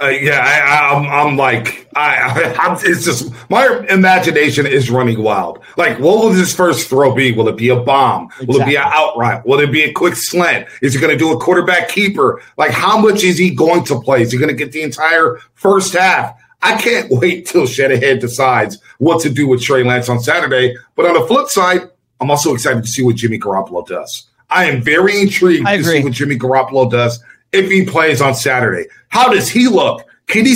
Uh, 0.00 0.08
yeah, 0.08 0.38
I, 0.38 0.96
am 0.96 1.06
I'm, 1.06 1.28
I'm 1.28 1.36
like, 1.36 1.88
I, 1.96 2.54
I'm, 2.60 2.78
it's 2.82 3.04
just 3.04 3.32
my 3.50 3.84
imagination 3.88 4.64
is 4.66 4.90
running 4.90 5.20
wild. 5.20 5.60
Like, 5.76 5.98
what 5.98 6.22
will 6.22 6.30
this 6.30 6.54
first 6.54 6.88
throw 6.88 7.14
be? 7.14 7.32
Will 7.32 7.48
it 7.48 7.56
be 7.56 7.70
a 7.70 7.76
bomb? 7.80 8.26
Exactly. 8.26 8.46
Will 8.46 8.60
it 8.60 8.66
be 8.66 8.76
an 8.76 8.84
outright? 8.84 9.44
Will 9.44 9.58
it 9.58 9.72
be 9.72 9.82
a 9.82 9.92
quick 9.92 10.14
slant? 10.14 10.68
Is 10.82 10.94
he 10.94 11.00
going 11.00 11.12
to 11.12 11.18
do 11.18 11.32
a 11.32 11.40
quarterback 11.40 11.88
keeper? 11.88 12.40
Like, 12.56 12.70
how 12.70 12.98
much 12.98 13.24
is 13.24 13.38
he 13.38 13.52
going 13.52 13.82
to 13.84 14.00
play? 14.00 14.22
Is 14.22 14.30
he 14.30 14.38
going 14.38 14.50
to 14.50 14.54
get 14.54 14.70
the 14.70 14.82
entire 14.82 15.40
first 15.54 15.94
half? 15.94 16.38
I 16.62 16.80
can't 16.80 17.10
wait 17.10 17.46
till 17.46 17.66
Shanahan 17.66 18.20
decides 18.20 18.78
what 18.98 19.20
to 19.22 19.30
do 19.30 19.48
with 19.48 19.62
Trey 19.62 19.82
Lance 19.82 20.08
on 20.08 20.20
Saturday. 20.20 20.76
But 20.94 21.06
on 21.06 21.14
the 21.14 21.26
flip 21.26 21.48
side, 21.48 21.82
I'm 22.20 22.30
also 22.30 22.54
excited 22.54 22.84
to 22.84 22.88
see 22.88 23.02
what 23.02 23.16
Jimmy 23.16 23.38
Garoppolo 23.38 23.84
does. 23.86 24.28
I 24.50 24.64
am 24.66 24.80
very 24.80 25.20
intrigued 25.20 25.66
to 25.66 25.84
see 25.84 26.04
what 26.04 26.12
Jimmy 26.12 26.38
Garoppolo 26.38 26.90
does 26.90 27.22
if 27.52 27.70
he 27.70 27.84
plays 27.84 28.20
on 28.20 28.34
Saturday. 28.34 28.88
How 29.08 29.32
does 29.32 29.48
he 29.48 29.68
look? 29.68 30.04
Can 30.26 30.44
he 30.44 30.54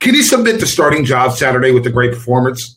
can 0.00 0.14
he 0.14 0.22
submit 0.22 0.60
the 0.60 0.66
starting 0.66 1.04
job 1.04 1.32
Saturday 1.32 1.72
with 1.72 1.86
a 1.86 1.90
great 1.90 2.12
performance? 2.12 2.76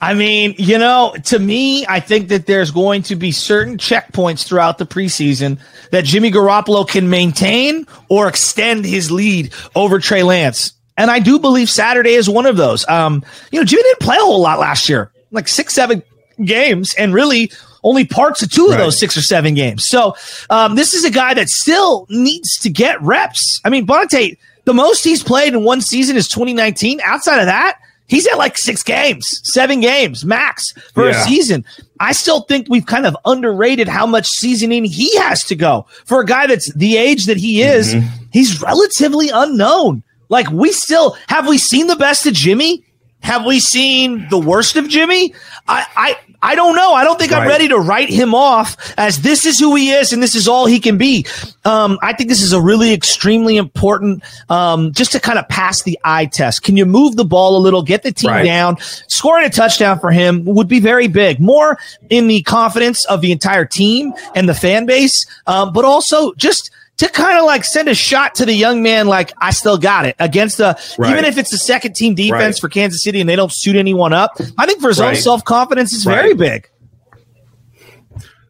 I 0.00 0.14
mean, 0.14 0.54
you 0.58 0.78
know, 0.78 1.14
to 1.24 1.38
me, 1.38 1.84
I 1.86 1.98
think 1.98 2.28
that 2.28 2.46
there's 2.46 2.70
going 2.70 3.02
to 3.04 3.16
be 3.16 3.32
certain 3.32 3.78
checkpoints 3.78 4.46
throughout 4.46 4.78
the 4.78 4.86
preseason 4.86 5.58
that 5.90 6.04
Jimmy 6.04 6.30
Garoppolo 6.30 6.88
can 6.88 7.10
maintain 7.10 7.84
or 8.08 8.28
extend 8.28 8.84
his 8.84 9.10
lead 9.10 9.52
over 9.74 9.98
Trey 9.98 10.22
Lance. 10.22 10.72
And 10.96 11.10
I 11.10 11.18
do 11.18 11.38
believe 11.40 11.68
Saturday 11.68 12.12
is 12.12 12.28
one 12.30 12.46
of 12.46 12.56
those. 12.56 12.88
Um, 12.88 13.24
you 13.50 13.58
know, 13.58 13.64
Jimmy 13.64 13.82
didn't 13.82 14.00
play 14.00 14.16
a 14.16 14.20
whole 14.20 14.40
lot 14.40 14.60
last 14.60 14.88
year, 14.88 15.10
like 15.32 15.48
six, 15.48 15.74
seven 15.74 16.02
games, 16.44 16.94
and 16.94 17.12
really 17.12 17.50
only 17.82 18.04
parts 18.04 18.42
of 18.42 18.50
two 18.50 18.66
of 18.66 18.70
right. 18.70 18.78
those 18.78 18.98
six 18.98 19.16
or 19.16 19.22
seven 19.22 19.54
games. 19.54 19.84
So 19.86 20.16
um, 20.50 20.74
this 20.74 20.94
is 20.94 21.04
a 21.04 21.10
guy 21.10 21.34
that 21.34 21.48
still 21.48 22.06
needs 22.10 22.58
to 22.60 22.70
get 22.70 23.00
reps. 23.02 23.60
I 23.64 23.70
mean, 23.70 23.86
Bonta, 23.86 24.36
the 24.64 24.74
most 24.74 25.04
he's 25.04 25.22
played 25.22 25.54
in 25.54 25.64
one 25.64 25.80
season 25.80 26.16
is 26.16 26.28
2019. 26.28 27.00
Outside 27.04 27.40
of 27.40 27.46
that, 27.46 27.78
he's 28.06 28.26
at 28.26 28.38
like 28.38 28.58
six 28.58 28.82
games, 28.82 29.26
seven 29.44 29.80
games 29.80 30.24
max 30.24 30.72
for 30.92 31.08
yeah. 31.08 31.20
a 31.20 31.24
season. 31.24 31.64
I 32.00 32.12
still 32.12 32.42
think 32.42 32.66
we've 32.68 32.86
kind 32.86 33.06
of 33.06 33.16
underrated 33.24 33.88
how 33.88 34.06
much 34.06 34.26
seasoning 34.26 34.84
he 34.84 35.16
has 35.18 35.44
to 35.44 35.56
go 35.56 35.86
for 36.04 36.20
a 36.20 36.26
guy 36.26 36.46
that's 36.46 36.72
the 36.74 36.96
age 36.96 37.26
that 37.26 37.36
he 37.36 37.62
is. 37.62 37.94
Mm-hmm. 37.94 38.24
He's 38.32 38.60
relatively 38.60 39.30
unknown. 39.32 40.02
Like 40.28 40.50
we 40.50 40.72
still 40.72 41.16
have 41.28 41.48
we 41.48 41.58
seen 41.58 41.86
the 41.86 41.96
best 41.96 42.26
of 42.26 42.34
Jimmy? 42.34 42.84
Have 43.20 43.44
we 43.44 43.60
seen 43.60 44.28
the 44.30 44.38
worst 44.38 44.76
of 44.76 44.88
Jimmy? 44.88 45.34
I, 45.66 45.86
I, 45.96 46.16
I 46.40 46.54
don't 46.54 46.76
know. 46.76 46.92
I 46.92 47.02
don't 47.02 47.18
think 47.18 47.32
right. 47.32 47.42
I'm 47.42 47.48
ready 47.48 47.68
to 47.68 47.78
write 47.78 48.08
him 48.08 48.34
off 48.34 48.94
as 48.96 49.22
this 49.22 49.44
is 49.44 49.58
who 49.58 49.74
he 49.74 49.90
is 49.90 50.12
and 50.12 50.22
this 50.22 50.36
is 50.36 50.46
all 50.46 50.66
he 50.66 50.78
can 50.78 50.96
be. 50.96 51.26
Um, 51.64 51.98
I 52.00 52.12
think 52.12 52.28
this 52.28 52.42
is 52.42 52.52
a 52.52 52.60
really 52.60 52.94
extremely 52.94 53.56
important, 53.56 54.22
um, 54.48 54.92
just 54.92 55.12
to 55.12 55.20
kind 55.20 55.38
of 55.38 55.48
pass 55.48 55.82
the 55.82 55.98
eye 56.04 56.26
test. 56.26 56.62
Can 56.62 56.76
you 56.76 56.86
move 56.86 57.16
the 57.16 57.24
ball 57.24 57.56
a 57.56 57.60
little, 57.60 57.82
get 57.82 58.04
the 58.04 58.12
team 58.12 58.30
right. 58.30 58.44
down? 58.44 58.76
Scoring 59.08 59.44
a 59.44 59.50
touchdown 59.50 59.98
for 59.98 60.12
him 60.12 60.44
would 60.44 60.68
be 60.68 60.78
very 60.78 61.08
big, 61.08 61.40
more 61.40 61.78
in 62.08 62.28
the 62.28 62.42
confidence 62.42 63.04
of 63.06 63.20
the 63.20 63.32
entire 63.32 63.64
team 63.64 64.14
and 64.36 64.48
the 64.48 64.54
fan 64.54 64.86
base, 64.86 65.26
um, 65.48 65.72
but 65.72 65.84
also 65.84 66.32
just 66.34 66.70
to 66.98 67.08
kind 67.08 67.38
of 67.38 67.44
like 67.44 67.64
send 67.64 67.88
a 67.88 67.94
shot 67.94 68.34
to 68.36 68.44
the 68.44 68.52
young 68.52 68.82
man, 68.82 69.06
like 69.06 69.32
I 69.40 69.52
still 69.52 69.78
got 69.78 70.04
it 70.04 70.16
against 70.18 70.58
the 70.58 70.78
right. 70.98 71.12
even 71.12 71.24
if 71.24 71.38
it's 71.38 71.50
the 71.50 71.58
second 71.58 71.94
team 71.94 72.14
defense 72.14 72.56
right. 72.56 72.60
for 72.60 72.68
Kansas 72.68 73.02
City 73.02 73.20
and 73.20 73.28
they 73.28 73.36
don't 73.36 73.52
suit 73.52 73.76
anyone 73.76 74.12
up. 74.12 74.38
I 74.58 74.66
think 74.66 74.80
for 74.80 74.88
his 74.88 75.00
right. 75.00 75.10
own 75.10 75.16
self 75.16 75.44
confidence, 75.44 75.94
it's 75.94 76.04
very 76.04 76.34
big. 76.34 76.68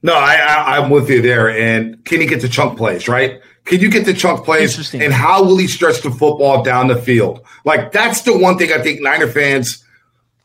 No, 0.02 0.14
I, 0.14 0.36
I 0.36 0.78
I'm 0.78 0.90
with 0.90 1.10
you 1.10 1.20
there. 1.20 1.50
And 1.50 2.04
can 2.04 2.20
he 2.20 2.26
get 2.26 2.40
the 2.40 2.48
chunk 2.48 2.78
plays 2.78 3.06
right? 3.06 3.40
Can 3.64 3.80
you 3.80 3.90
get 3.90 4.06
the 4.06 4.14
chunk 4.14 4.46
plays? 4.46 4.94
And 4.94 5.12
how 5.12 5.44
will 5.44 5.58
he 5.58 5.66
stretch 5.66 6.00
the 6.00 6.10
football 6.10 6.62
down 6.62 6.88
the 6.88 6.96
field? 6.96 7.44
Like 7.64 7.92
that's 7.92 8.22
the 8.22 8.36
one 8.36 8.56
thing 8.56 8.72
I 8.72 8.82
think 8.82 9.02
Niner 9.02 9.28
fans 9.28 9.84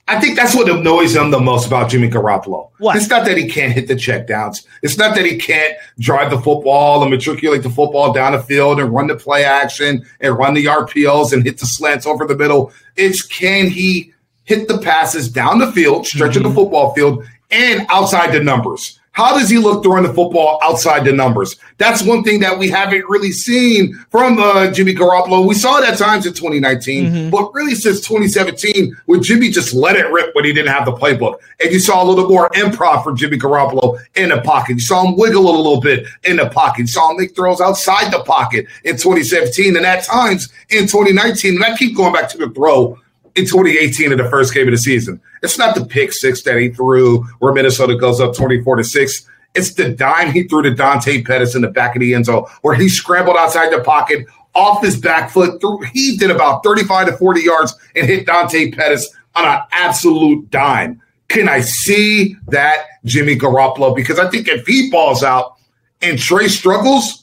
I 0.07 0.19
think 0.19 0.35
that's 0.35 0.53
what 0.53 0.69
annoys 0.69 1.15
him 1.15 1.31
the 1.31 1.39
most 1.39 1.65
about 1.65 1.89
Jimmy 1.89 2.09
Garoppolo. 2.09 2.69
What? 2.79 2.97
It's 2.97 3.07
not 3.07 3.25
that 3.25 3.37
he 3.37 3.47
can't 3.47 3.71
hit 3.71 3.87
the 3.87 3.95
checkdowns. 3.95 4.65
It's 4.81 4.97
not 4.97 5.15
that 5.15 5.25
he 5.25 5.37
can't 5.37 5.75
drive 5.97 6.29
the 6.29 6.39
football 6.39 7.01
and 7.01 7.09
matriculate 7.09 7.63
the 7.63 7.69
football 7.69 8.11
down 8.11 8.33
the 8.33 8.43
field 8.43 8.81
and 8.81 8.93
run 8.93 9.07
the 9.07 9.15
play 9.15 9.45
action 9.45 10.05
and 10.19 10.37
run 10.37 10.55
the 10.55 10.65
RPOs 10.65 11.31
and 11.31 11.43
hit 11.43 11.59
the 11.59 11.65
slants 11.65 12.05
over 12.05 12.27
the 12.27 12.35
middle. 12.35 12.73
It's 12.97 13.21
can 13.21 13.69
he 13.69 14.11
hit 14.43 14.67
the 14.67 14.77
passes 14.79 15.29
down 15.29 15.59
the 15.59 15.71
field, 15.71 16.05
stretching 16.05 16.43
mm-hmm. 16.43 16.49
the 16.49 16.55
football 16.55 16.93
field, 16.93 17.25
and 17.49 17.85
outside 17.89 18.33
the 18.33 18.43
numbers. 18.43 18.99
How 19.13 19.37
does 19.37 19.47
he 19.47 19.59
look 19.59 19.83
throwing 19.83 20.03
the 20.03 20.13
football 20.13 20.59
outside 20.63 21.05
the 21.05 21.11
numbers? 21.11 21.55
That's 21.77 22.01
one 22.01 22.23
thing 22.23 22.39
that 22.39 22.57
we 22.57 22.67
haven't 22.67 23.05
really 23.07 23.31
seen 23.31 23.93
from 24.09 24.39
uh, 24.39 24.71
Jimmy 24.71 24.95
Garoppolo. 24.95 25.47
We 25.47 25.53
saw 25.53 25.77
it 25.77 25.87
at 25.87 25.99
times 25.99 26.25
in 26.25 26.33
2019, 26.33 27.05
mm-hmm. 27.05 27.29
but 27.29 27.53
really 27.53 27.75
since 27.75 27.99
2017, 27.99 28.97
when 29.05 29.21
Jimmy 29.21 29.51
just 29.51 29.71
let 29.75 29.97
it 29.97 30.11
rip 30.11 30.33
when 30.33 30.45
he 30.45 30.51
didn't 30.51 30.73
have 30.73 30.85
the 30.85 30.93
playbook. 30.93 31.37
And 31.63 31.71
you 31.71 31.79
saw 31.79 32.03
a 32.03 32.05
little 32.05 32.27
more 32.27 32.49
improv 32.55 33.03
from 33.03 33.15
Jimmy 33.15 33.37
Garoppolo 33.37 33.99
in 34.15 34.29
the 34.29 34.41
pocket. 34.41 34.73
You 34.73 34.81
saw 34.81 35.07
him 35.07 35.15
wiggle 35.15 35.43
a 35.43 35.55
little 35.55 35.79
bit 35.79 36.07
in 36.23 36.37
the 36.37 36.49
pocket. 36.49 36.81
You 36.81 36.87
saw 36.87 37.11
him 37.11 37.17
make 37.17 37.35
throws 37.35 37.61
outside 37.61 38.11
the 38.11 38.23
pocket 38.23 38.65
in 38.83 38.93
2017. 38.93 39.77
And 39.77 39.85
at 39.85 40.05
times 40.05 40.51
in 40.71 40.87
2019, 40.87 41.55
and 41.55 41.63
I 41.63 41.77
keep 41.77 41.95
going 41.95 42.13
back 42.13 42.29
to 42.29 42.37
the 42.39 42.49
throw 42.49 42.99
in 43.35 43.45
2018 43.45 44.11
in 44.11 44.17
the 44.17 44.29
first 44.29 44.53
game 44.53 44.67
of 44.67 44.71
the 44.71 44.77
season. 44.77 45.19
It's 45.41 45.57
not 45.57 45.75
the 45.75 45.85
pick 45.85 46.11
six 46.13 46.43
that 46.43 46.57
he 46.57 46.69
threw 46.69 47.23
where 47.39 47.53
Minnesota 47.53 47.95
goes 47.95 48.19
up 48.19 48.35
24 48.35 48.77
to 48.77 48.83
six. 48.83 49.27
It's 49.55 49.73
the 49.73 49.89
dime 49.89 50.31
he 50.31 50.43
threw 50.43 50.61
to 50.63 50.73
Dante 50.73 51.23
Pettis 51.23 51.55
in 51.55 51.61
the 51.61 51.67
back 51.67 51.95
of 51.95 51.99
the 51.99 52.13
end 52.13 52.25
zone 52.25 52.45
where 52.61 52.75
he 52.75 52.89
scrambled 52.89 53.37
outside 53.37 53.71
the 53.71 53.83
pocket 53.83 54.25
off 54.55 54.83
his 54.83 54.99
back 54.99 55.31
foot. 55.31 55.59
Through, 55.61 55.81
he 55.93 56.17
did 56.17 56.31
about 56.31 56.63
35 56.63 57.07
to 57.07 57.17
40 57.17 57.41
yards 57.41 57.75
and 57.95 58.05
hit 58.05 58.25
Dante 58.25 58.71
Pettis 58.71 59.09
on 59.35 59.45
an 59.45 59.61
absolute 59.71 60.49
dime. 60.49 61.01
Can 61.27 61.49
I 61.49 61.61
see 61.61 62.35
that 62.47 62.85
Jimmy 63.05 63.35
Garoppolo? 63.35 63.95
Because 63.95 64.19
I 64.19 64.29
think 64.29 64.47
if 64.47 64.65
he 64.67 64.89
balls 64.91 65.23
out 65.23 65.55
and 66.01 66.19
Trey 66.19 66.47
struggles 66.47 67.19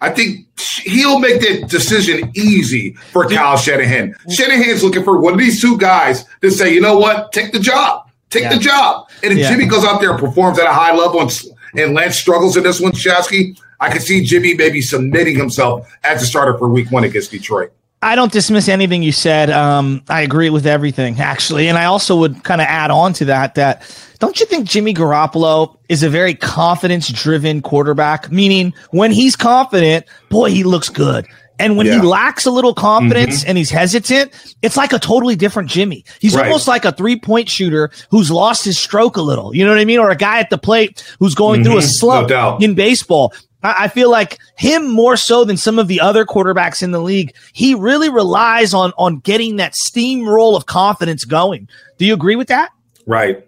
I 0.00 0.10
think 0.10 0.46
he'll 0.84 1.18
make 1.18 1.40
that 1.40 1.68
decision 1.70 2.30
easy 2.34 2.92
for 3.12 3.28
Kyle 3.28 3.56
Shanahan. 3.56 4.12
Mm-hmm. 4.12 4.30
Shanahan's 4.30 4.82
looking 4.84 5.04
for 5.04 5.20
one 5.20 5.32
of 5.32 5.38
these 5.38 5.60
two 5.60 5.78
guys 5.78 6.24
to 6.42 6.50
say, 6.50 6.72
you 6.72 6.80
know 6.80 6.98
what, 6.98 7.32
take 7.32 7.52
the 7.52 7.60
job, 7.60 8.08
take 8.30 8.44
yeah. 8.44 8.54
the 8.54 8.60
job. 8.60 9.08
And 9.22 9.32
if 9.32 9.38
yeah. 9.38 9.50
Jimmy 9.50 9.66
goes 9.66 9.84
out 9.84 10.00
there 10.00 10.10
and 10.10 10.18
performs 10.18 10.58
at 10.58 10.66
a 10.66 10.72
high 10.72 10.94
level 10.94 11.20
and, 11.20 11.42
and 11.76 11.94
Lance 11.94 12.16
struggles 12.16 12.56
in 12.56 12.62
this 12.62 12.80
one, 12.80 12.92
Shasky, 12.92 13.58
I 13.80 13.90
can 13.90 14.00
see 14.00 14.22
Jimmy 14.22 14.54
maybe 14.54 14.80
submitting 14.80 15.36
himself 15.36 15.90
as 16.04 16.22
a 16.22 16.26
starter 16.26 16.56
for 16.58 16.68
week 16.68 16.90
one 16.90 17.04
against 17.04 17.30
Detroit. 17.30 17.72
I 18.02 18.14
don't 18.14 18.30
dismiss 18.30 18.68
anything 18.68 19.02
you 19.02 19.12
said. 19.12 19.50
Um, 19.50 20.02
I 20.08 20.20
agree 20.20 20.50
with 20.50 20.66
everything, 20.66 21.18
actually. 21.18 21.68
And 21.68 21.78
I 21.78 21.86
also 21.86 22.16
would 22.16 22.44
kind 22.44 22.60
of 22.60 22.66
add 22.68 22.90
on 22.90 23.12
to 23.14 23.24
that 23.26 23.54
that 23.54 23.82
don't 24.18 24.38
you 24.38 24.46
think 24.46 24.68
Jimmy 24.68 24.94
Garoppolo 24.94 25.76
is 25.88 26.02
a 26.02 26.10
very 26.10 26.34
confidence 26.34 27.08
driven 27.08 27.62
quarterback? 27.62 28.30
Meaning, 28.30 28.74
when 28.90 29.12
he's 29.12 29.34
confident, 29.36 30.06
boy, 30.28 30.50
he 30.50 30.62
looks 30.62 30.88
good. 30.88 31.26
And 31.58 31.76
when 31.76 31.86
yeah. 31.86 32.00
he 32.00 32.06
lacks 32.06 32.44
a 32.44 32.50
little 32.50 32.74
confidence 32.74 33.40
mm-hmm. 33.40 33.48
and 33.48 33.58
he's 33.58 33.70
hesitant, 33.70 34.32
it's 34.60 34.76
like 34.76 34.92
a 34.92 34.98
totally 34.98 35.36
different 35.36 35.70
Jimmy. 35.70 36.04
He's 36.20 36.34
right. 36.34 36.44
almost 36.44 36.68
like 36.68 36.84
a 36.84 36.92
three 36.92 37.18
point 37.18 37.48
shooter 37.48 37.90
who's 38.10 38.30
lost 38.30 38.64
his 38.64 38.78
stroke 38.78 39.16
a 39.16 39.22
little. 39.22 39.54
You 39.54 39.64
know 39.64 39.70
what 39.70 39.80
I 39.80 39.86
mean? 39.86 39.98
Or 39.98 40.10
a 40.10 40.16
guy 40.16 40.40
at 40.40 40.50
the 40.50 40.58
plate 40.58 41.02
who's 41.18 41.34
going 41.34 41.60
mm-hmm. 41.60 41.70
through 41.70 41.78
a 41.78 41.82
mm-hmm. 41.82 41.88
slump 41.88 42.28
no 42.28 42.58
in 42.60 42.74
baseball. 42.74 43.32
I 43.62 43.88
feel 43.88 44.10
like 44.10 44.38
him 44.56 44.88
more 44.90 45.16
so 45.16 45.44
than 45.44 45.56
some 45.56 45.78
of 45.78 45.88
the 45.88 46.00
other 46.00 46.24
quarterbacks 46.24 46.82
in 46.82 46.92
the 46.92 47.00
league. 47.00 47.34
He 47.52 47.74
really 47.74 48.08
relies 48.08 48.74
on 48.74 48.92
on 48.96 49.18
getting 49.18 49.56
that 49.56 49.74
steamroll 49.74 50.56
of 50.56 50.66
confidence 50.66 51.24
going. 51.24 51.68
Do 51.98 52.06
you 52.06 52.14
agree 52.14 52.36
with 52.36 52.48
that? 52.48 52.70
Right. 53.06 53.46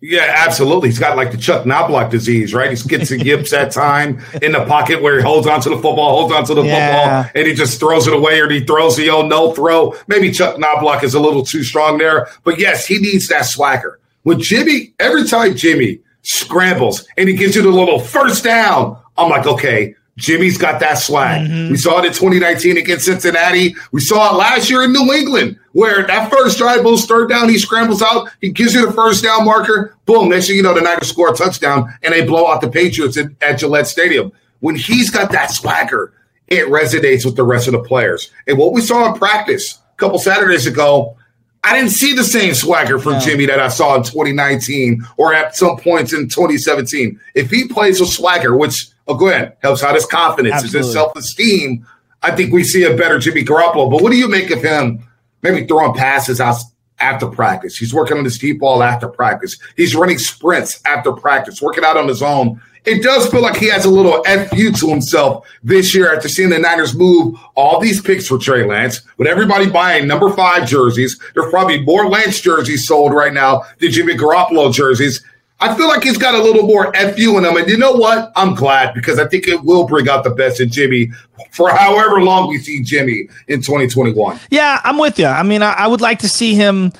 Yeah, 0.00 0.32
absolutely. 0.46 0.90
He's 0.90 0.98
got 0.98 1.16
like 1.16 1.32
the 1.32 1.36
Chuck 1.38 1.64
Knoblauch 1.64 2.08
disease, 2.08 2.54
right? 2.54 2.70
He 2.70 2.88
gets 2.88 3.10
the 3.10 3.18
yips 3.18 3.52
at 3.52 3.72
time 3.72 4.22
in 4.42 4.52
the 4.52 4.64
pocket 4.64 5.02
where 5.02 5.16
he 5.16 5.22
holds 5.24 5.48
onto 5.48 5.70
the 5.70 5.76
football, 5.76 6.10
holds 6.10 6.32
onto 6.32 6.54
the 6.54 6.62
yeah. 6.62 7.24
football, 7.24 7.32
and 7.34 7.48
he 7.48 7.54
just 7.54 7.80
throws 7.80 8.06
it 8.06 8.14
away 8.14 8.40
or 8.40 8.48
he 8.48 8.64
throws 8.64 8.96
the 8.96 9.10
old 9.10 9.28
no 9.28 9.52
throw. 9.54 9.96
Maybe 10.06 10.30
Chuck 10.30 10.56
Knoblauch 10.56 11.02
is 11.02 11.14
a 11.14 11.20
little 11.20 11.44
too 11.44 11.64
strong 11.64 11.98
there, 11.98 12.28
but 12.44 12.60
yes, 12.60 12.86
he 12.86 12.98
needs 12.98 13.26
that 13.28 13.42
swagger. 13.42 13.98
With 14.22 14.38
Jimmy, 14.38 14.94
every 15.00 15.26
time 15.26 15.56
Jimmy 15.56 16.00
scrambles 16.22 17.04
and 17.16 17.28
he 17.28 17.34
gives 17.34 17.56
you 17.56 17.62
the 17.62 17.70
little 17.70 17.98
first 17.98 18.44
down, 18.44 18.98
I'm 19.18 19.28
like, 19.28 19.46
okay, 19.46 19.94
Jimmy's 20.18 20.58
got 20.58 20.80
that 20.80 20.94
swag. 20.94 21.46
Mm-hmm. 21.46 21.70
We 21.70 21.76
saw 21.76 22.00
it 22.00 22.04
in 22.04 22.12
2019 22.12 22.76
against 22.76 23.04
Cincinnati. 23.04 23.74
We 23.92 24.00
saw 24.00 24.32
it 24.32 24.36
last 24.36 24.68
year 24.68 24.82
in 24.82 24.92
New 24.92 25.12
England, 25.12 25.58
where 25.72 26.06
that 26.06 26.30
first 26.30 26.58
drive, 26.58 26.82
goes 26.82 27.06
third 27.06 27.28
down, 27.28 27.48
he 27.48 27.58
scrambles 27.58 28.02
out, 28.02 28.28
he 28.40 28.50
gives 28.50 28.74
you 28.74 28.84
the 28.84 28.92
first 28.92 29.22
down 29.22 29.44
marker. 29.44 29.96
Boom, 30.06 30.28
next 30.28 30.48
thing 30.48 30.56
you 30.56 30.62
know, 30.62 30.74
the 30.74 30.80
Niners 30.80 31.08
score 31.08 31.32
a 31.32 31.36
touchdown 31.36 31.92
and 32.02 32.12
they 32.12 32.24
blow 32.24 32.48
out 32.48 32.60
the 32.60 32.68
Patriots 32.68 33.16
at, 33.16 33.26
at 33.40 33.58
Gillette 33.58 33.86
Stadium. 33.86 34.32
When 34.60 34.74
he's 34.74 35.08
got 35.08 35.30
that 35.30 35.52
swagger, 35.52 36.12
it 36.48 36.66
resonates 36.66 37.24
with 37.24 37.36
the 37.36 37.44
rest 37.44 37.68
of 37.68 37.72
the 37.72 37.82
players. 37.82 38.30
And 38.48 38.58
what 38.58 38.72
we 38.72 38.80
saw 38.80 39.12
in 39.12 39.18
practice 39.18 39.80
a 39.92 39.96
couple 39.96 40.18
Saturdays 40.18 40.66
ago, 40.66 41.16
I 41.62 41.76
didn't 41.76 41.90
see 41.90 42.12
the 42.12 42.24
same 42.24 42.54
swagger 42.54 42.98
from 42.98 43.14
no. 43.14 43.20
Jimmy 43.20 43.46
that 43.46 43.60
I 43.60 43.68
saw 43.68 43.94
in 43.96 44.02
2019 44.02 45.04
or 45.16 45.34
at 45.34 45.56
some 45.56 45.76
points 45.76 46.12
in 46.12 46.28
2017. 46.28 47.20
If 47.34 47.50
he 47.50 47.68
plays 47.68 48.00
with 48.00 48.08
swagger, 48.08 48.56
which 48.56 48.88
Oh, 49.08 49.16
again 49.16 49.52
helps 49.62 49.82
out 49.82 49.94
his 49.94 50.06
confidence, 50.06 50.54
Absolutely. 50.54 50.78
his 50.80 50.92
self 50.92 51.16
esteem, 51.16 51.86
I 52.22 52.34
think 52.34 52.52
we 52.52 52.64
see 52.64 52.84
a 52.84 52.96
better 52.96 53.18
Jimmy 53.18 53.44
Garoppolo. 53.44 53.90
But 53.90 54.02
what 54.02 54.10
do 54.10 54.18
you 54.18 54.28
make 54.28 54.50
of 54.50 54.62
him? 54.62 55.04
Maybe 55.42 55.66
throwing 55.66 55.94
passes 55.94 56.40
out 56.40 56.56
after 57.00 57.26
practice. 57.28 57.76
He's 57.76 57.94
working 57.94 58.18
on 58.18 58.24
his 58.24 58.38
deep 58.38 58.60
ball 58.60 58.82
after 58.82 59.08
practice. 59.08 59.56
He's 59.76 59.94
running 59.94 60.18
sprints 60.18 60.80
after 60.84 61.12
practice, 61.12 61.62
working 61.62 61.84
out 61.84 61.96
on 61.96 62.08
his 62.08 62.22
own. 62.22 62.60
It 62.84 63.02
does 63.02 63.28
feel 63.28 63.42
like 63.42 63.56
he 63.56 63.68
has 63.68 63.84
a 63.84 63.90
little 63.90 64.24
FU 64.24 64.72
to 64.72 64.88
himself 64.88 65.46
this 65.62 65.94
year 65.94 66.14
after 66.14 66.28
seeing 66.28 66.48
the 66.48 66.58
Niners 66.58 66.94
move 66.94 67.38
all 67.54 67.80
these 67.80 68.00
picks 68.00 68.26
for 68.26 68.38
Trey 68.38 68.64
Lance. 68.66 69.02
With 69.18 69.28
everybody 69.28 69.68
buying 69.68 70.06
number 70.08 70.30
five 70.32 70.66
jerseys, 70.66 71.20
there's 71.34 71.50
probably 71.50 71.84
more 71.84 72.08
Lance 72.08 72.40
jerseys 72.40 72.86
sold 72.86 73.12
right 73.12 73.32
now 73.32 73.62
than 73.78 73.90
Jimmy 73.92 74.14
Garoppolo 74.16 74.72
jerseys. 74.72 75.22
I 75.60 75.74
feel 75.74 75.88
like 75.88 76.04
he's 76.04 76.18
got 76.18 76.34
a 76.34 76.42
little 76.42 76.66
more 76.66 76.92
FU 76.94 77.38
in 77.38 77.44
him. 77.44 77.56
And 77.56 77.68
you 77.68 77.76
know 77.76 77.92
what? 77.92 78.30
I'm 78.36 78.54
glad 78.54 78.94
because 78.94 79.18
I 79.18 79.26
think 79.26 79.48
it 79.48 79.64
will 79.64 79.86
bring 79.86 80.08
out 80.08 80.22
the 80.22 80.30
best 80.30 80.60
in 80.60 80.70
Jimmy 80.70 81.10
for 81.50 81.70
however 81.70 82.22
long 82.22 82.48
we 82.48 82.58
see 82.58 82.82
Jimmy 82.82 83.28
in 83.48 83.60
2021. 83.60 84.38
Yeah, 84.50 84.80
I'm 84.84 84.98
with 84.98 85.18
you. 85.18 85.26
I 85.26 85.42
mean, 85.42 85.62
I, 85.62 85.72
I 85.72 85.86
would 85.88 86.00
like 86.00 86.20
to 86.20 86.28
see 86.28 86.54
him 86.54 86.92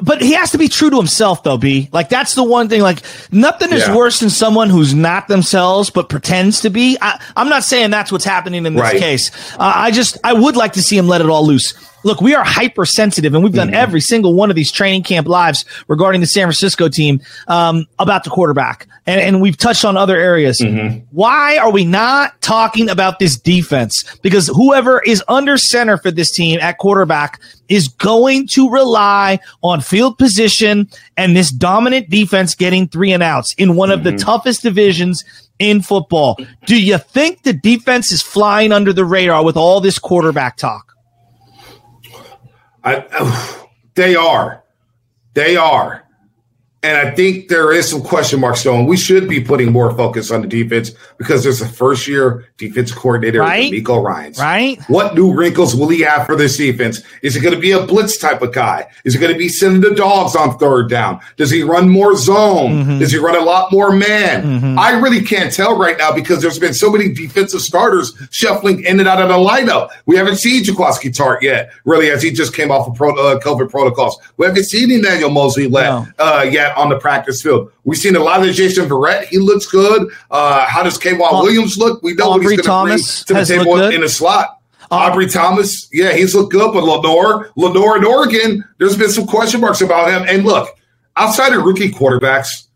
but 0.00 0.20
he 0.20 0.32
has 0.32 0.50
to 0.52 0.58
be 0.58 0.68
true 0.68 0.90
to 0.90 0.96
himself 0.96 1.42
though 1.42 1.58
b 1.58 1.88
like 1.92 2.08
that's 2.08 2.34
the 2.34 2.42
one 2.42 2.68
thing 2.68 2.80
like 2.80 3.02
nothing 3.30 3.72
is 3.72 3.86
yeah. 3.86 3.94
worse 3.94 4.20
than 4.20 4.30
someone 4.30 4.70
who's 4.70 4.94
not 4.94 5.28
themselves 5.28 5.90
but 5.90 6.08
pretends 6.08 6.62
to 6.62 6.70
be 6.70 6.96
I, 7.00 7.20
am 7.36 7.48
not 7.48 7.62
saying 7.62 7.90
that's 7.90 8.10
what's 8.10 8.24
happening 8.24 8.66
in 8.66 8.74
this 8.74 8.82
right. 8.82 8.98
case 8.98 9.30
uh, 9.54 9.72
i 9.76 9.90
just 9.90 10.16
i 10.24 10.32
would 10.32 10.56
like 10.56 10.72
to 10.72 10.82
see 10.82 10.96
him 10.96 11.08
let 11.08 11.20
it 11.20 11.28
all 11.28 11.46
loose 11.46 11.74
look, 12.02 12.20
we 12.20 12.34
are 12.34 12.44
hypersensitive, 12.44 13.34
and 13.34 13.42
we've 13.44 13.52
done 13.52 13.68
mm-hmm. 13.68 13.76
every 13.76 14.00
single 14.00 14.34
one 14.34 14.50
of 14.50 14.56
these 14.56 14.72
training 14.72 15.02
camp 15.02 15.26
lives 15.26 15.64
regarding 15.88 16.20
the 16.20 16.26
San 16.26 16.44
Francisco 16.46 16.88
team 16.88 17.20
um, 17.48 17.86
about 17.98 18.24
the 18.24 18.30
quarterback, 18.30 18.86
and, 19.06 19.20
and, 19.20 19.40
we've 19.40 19.56
touched 19.56 19.84
on 19.84 19.96
other 19.96 20.16
areas. 20.16 20.58
Mm-hmm. 20.58 21.04
Why 21.10 21.56
are 21.58 21.70
we 21.70 21.84
not 21.84 22.40
talking 22.40 22.88
about 22.88 23.18
this 23.18 23.38
defense? 23.38 24.04
Because 24.22 24.48
whoever 24.48 25.00
is 25.02 25.22
under 25.28 25.56
center 25.56 25.96
for 25.96 26.10
this 26.10 26.30
team 26.30 26.60
at 26.60 26.78
quarterback 26.78 27.40
is 27.68 27.88
going 27.88 28.46
to 28.48 28.68
rely 28.70 29.38
on 29.62 29.80
field 29.80 30.18
position 30.18 30.88
and 31.16 31.36
this 31.36 31.50
dominant 31.50 32.10
defense 32.10 32.54
getting 32.54 32.88
three 32.88 33.12
and 33.12 33.22
outs 33.22 33.54
in 33.54 33.76
one 33.76 33.90
of 33.90 34.00
mm-hmm. 34.00 34.16
the 34.16 34.22
toughest 34.22 34.62
divisions 34.62 35.24
in 35.58 35.82
football. 35.82 36.36
Do 36.66 36.80
you 36.80 36.98
think 36.98 37.42
the 37.42 37.52
defense 37.52 38.10
is 38.10 38.22
flying 38.22 38.72
under 38.72 38.92
the 38.92 39.04
radar 39.04 39.44
with 39.44 39.56
all 39.56 39.80
this 39.80 39.98
quarterback 39.98 40.56
talk? 40.56 40.89
I, 42.84 43.66
they 43.94 44.16
are. 44.16 44.64
They 45.34 45.56
are. 45.56 46.06
And 46.82 46.96
I 46.96 47.10
think 47.14 47.48
there 47.48 47.72
is 47.72 47.90
some 47.90 48.02
question 48.02 48.40
marks 48.40 48.60
still, 48.60 48.74
and 48.74 48.88
we 48.88 48.96
should 48.96 49.28
be 49.28 49.38
putting 49.38 49.70
more 49.70 49.94
focus 49.94 50.30
on 50.30 50.40
the 50.40 50.46
defense 50.48 50.92
because 51.18 51.44
there's 51.44 51.60
a 51.60 51.68
first 51.68 52.08
year 52.08 52.46
defense 52.56 52.90
coordinator, 52.90 53.40
right? 53.40 53.70
DeMeco 53.70 54.02
Ryans. 54.02 54.38
Right. 54.38 54.80
What 54.88 55.14
new 55.14 55.34
wrinkles 55.34 55.76
will 55.76 55.88
he 55.88 56.00
have 56.00 56.24
for 56.24 56.36
this 56.36 56.56
defense? 56.56 57.02
Is 57.20 57.36
it 57.36 57.40
going 57.40 57.54
to 57.54 57.60
be 57.60 57.72
a 57.72 57.84
blitz 57.84 58.16
type 58.16 58.40
of 58.40 58.54
guy? 58.54 58.88
Is 59.04 59.14
it 59.14 59.18
going 59.18 59.32
to 59.32 59.38
be 59.38 59.50
sending 59.50 59.82
the 59.82 59.94
dogs 59.94 60.34
on 60.34 60.56
third 60.56 60.88
down? 60.88 61.20
Does 61.36 61.50
he 61.50 61.62
run 61.62 61.86
more 61.90 62.16
zone? 62.16 62.70
Mm-hmm. 62.70 62.98
Does 63.00 63.12
he 63.12 63.18
run 63.18 63.36
a 63.36 63.44
lot 63.44 63.70
more 63.70 63.92
man? 63.92 64.42
Mm-hmm. 64.42 64.78
I 64.78 64.92
really 64.92 65.22
can't 65.22 65.52
tell 65.52 65.76
right 65.76 65.98
now 65.98 66.14
because 66.14 66.40
there's 66.40 66.58
been 66.58 66.72
so 66.72 66.90
many 66.90 67.12
defensive 67.12 67.60
starters 67.60 68.14
shuffling 68.30 68.84
in 68.84 69.00
and 69.00 69.08
out 69.08 69.20
of 69.20 69.28
the 69.28 69.34
lineup. 69.34 69.90
We 70.06 70.16
haven't 70.16 70.36
seen 70.36 70.64
Jaquiski 70.64 71.14
Tartt 71.14 71.42
yet, 71.42 71.72
really, 71.84 72.10
as 72.10 72.22
he 72.22 72.30
just 72.30 72.54
came 72.54 72.70
off 72.70 72.88
of 72.88 72.94
pro, 72.94 73.10
uh, 73.10 73.38
COVID 73.40 73.70
protocols. 73.70 74.18
We 74.38 74.46
haven't 74.46 74.64
seen 74.64 74.90
Emmanuel 74.90 75.28
Moseley 75.28 75.68
no. 75.68 76.06
uh, 76.18 76.48
yet 76.50 76.69
on 76.76 76.88
the 76.88 76.98
practice 76.98 77.42
field. 77.42 77.72
We've 77.84 77.98
seen 77.98 78.16
a 78.16 78.20
lot 78.20 78.46
of 78.46 78.54
Jason 78.54 78.88
Verrett. 78.88 79.24
He 79.24 79.38
looks 79.38 79.66
good. 79.66 80.10
Uh, 80.30 80.66
how 80.66 80.82
does 80.82 80.98
K'Waun 80.98 81.32
uh, 81.32 81.42
Williams 81.42 81.76
look? 81.78 82.02
We 82.02 82.14
know 82.14 82.30
Ambry 82.30 82.44
what 82.44 82.50
he's 82.50 82.60
going 82.62 82.88
to 82.88 82.94
bring 82.94 82.98
to 83.26 83.34
the 83.34 83.44
table 83.44 83.82
in 83.90 84.02
a 84.02 84.08
slot. 84.08 84.58
Uh, 84.90 85.10
Ambry 85.10 85.32
Thomas, 85.32 85.88
yeah, 85.92 86.12
he's 86.12 86.34
looked 86.34 86.52
good, 86.52 86.72
but 86.72 86.82
Lenoir, 86.82 87.50
Lenoir 87.56 87.98
in 87.98 88.04
Oregon, 88.04 88.64
there's 88.78 88.96
been 88.96 89.10
some 89.10 89.26
question 89.26 89.60
marks 89.60 89.80
about 89.80 90.10
him. 90.10 90.26
And 90.28 90.44
look, 90.44 90.68
outside 91.16 91.52
of 91.52 91.62
rookie 91.62 91.90
quarterbacks, 91.90 92.66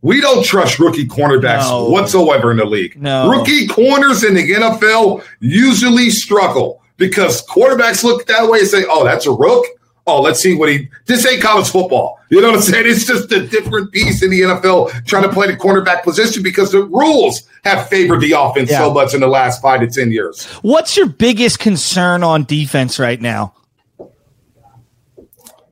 we 0.00 0.20
don't 0.20 0.44
trust 0.44 0.80
rookie 0.80 1.06
cornerbacks 1.06 1.68
no. 1.68 1.88
whatsoever 1.88 2.50
in 2.50 2.56
the 2.56 2.64
league. 2.64 3.00
No. 3.00 3.30
Rookie 3.30 3.68
corners 3.68 4.24
in 4.24 4.34
the 4.34 4.50
NFL 4.50 5.24
usually 5.38 6.10
struggle 6.10 6.82
because 6.96 7.46
quarterbacks 7.46 8.02
look 8.02 8.26
that 8.26 8.50
way 8.50 8.58
and 8.58 8.68
say, 8.68 8.84
oh, 8.88 9.04
that's 9.04 9.26
a 9.26 9.32
rook 9.32 9.64
oh, 10.06 10.20
let's 10.20 10.40
see 10.40 10.54
what 10.54 10.68
he. 10.68 10.88
This 11.06 11.26
ain't 11.26 11.42
college 11.42 11.68
football. 11.68 12.18
You 12.30 12.40
know 12.40 12.48
what 12.48 12.56
I'm 12.56 12.62
saying? 12.62 12.86
It's 12.86 13.06
just 13.06 13.30
a 13.32 13.46
different 13.46 13.92
piece 13.92 14.22
in 14.22 14.30
the 14.30 14.40
NFL 14.40 15.04
trying 15.06 15.24
to 15.24 15.28
play 15.28 15.46
the 15.46 15.56
cornerback 15.56 16.02
position 16.02 16.42
because 16.42 16.72
the 16.72 16.84
rules 16.84 17.42
have 17.64 17.88
favored 17.88 18.20
the 18.20 18.32
offense 18.32 18.70
yeah. 18.70 18.78
so 18.78 18.92
much 18.92 19.14
in 19.14 19.20
the 19.20 19.26
last 19.26 19.60
five 19.60 19.80
to 19.80 19.86
ten 19.86 20.10
years. 20.10 20.44
What's 20.62 20.96
your 20.96 21.06
biggest 21.06 21.58
concern 21.58 22.22
on 22.22 22.44
defense 22.44 22.98
right 22.98 23.20
now? 23.20 23.54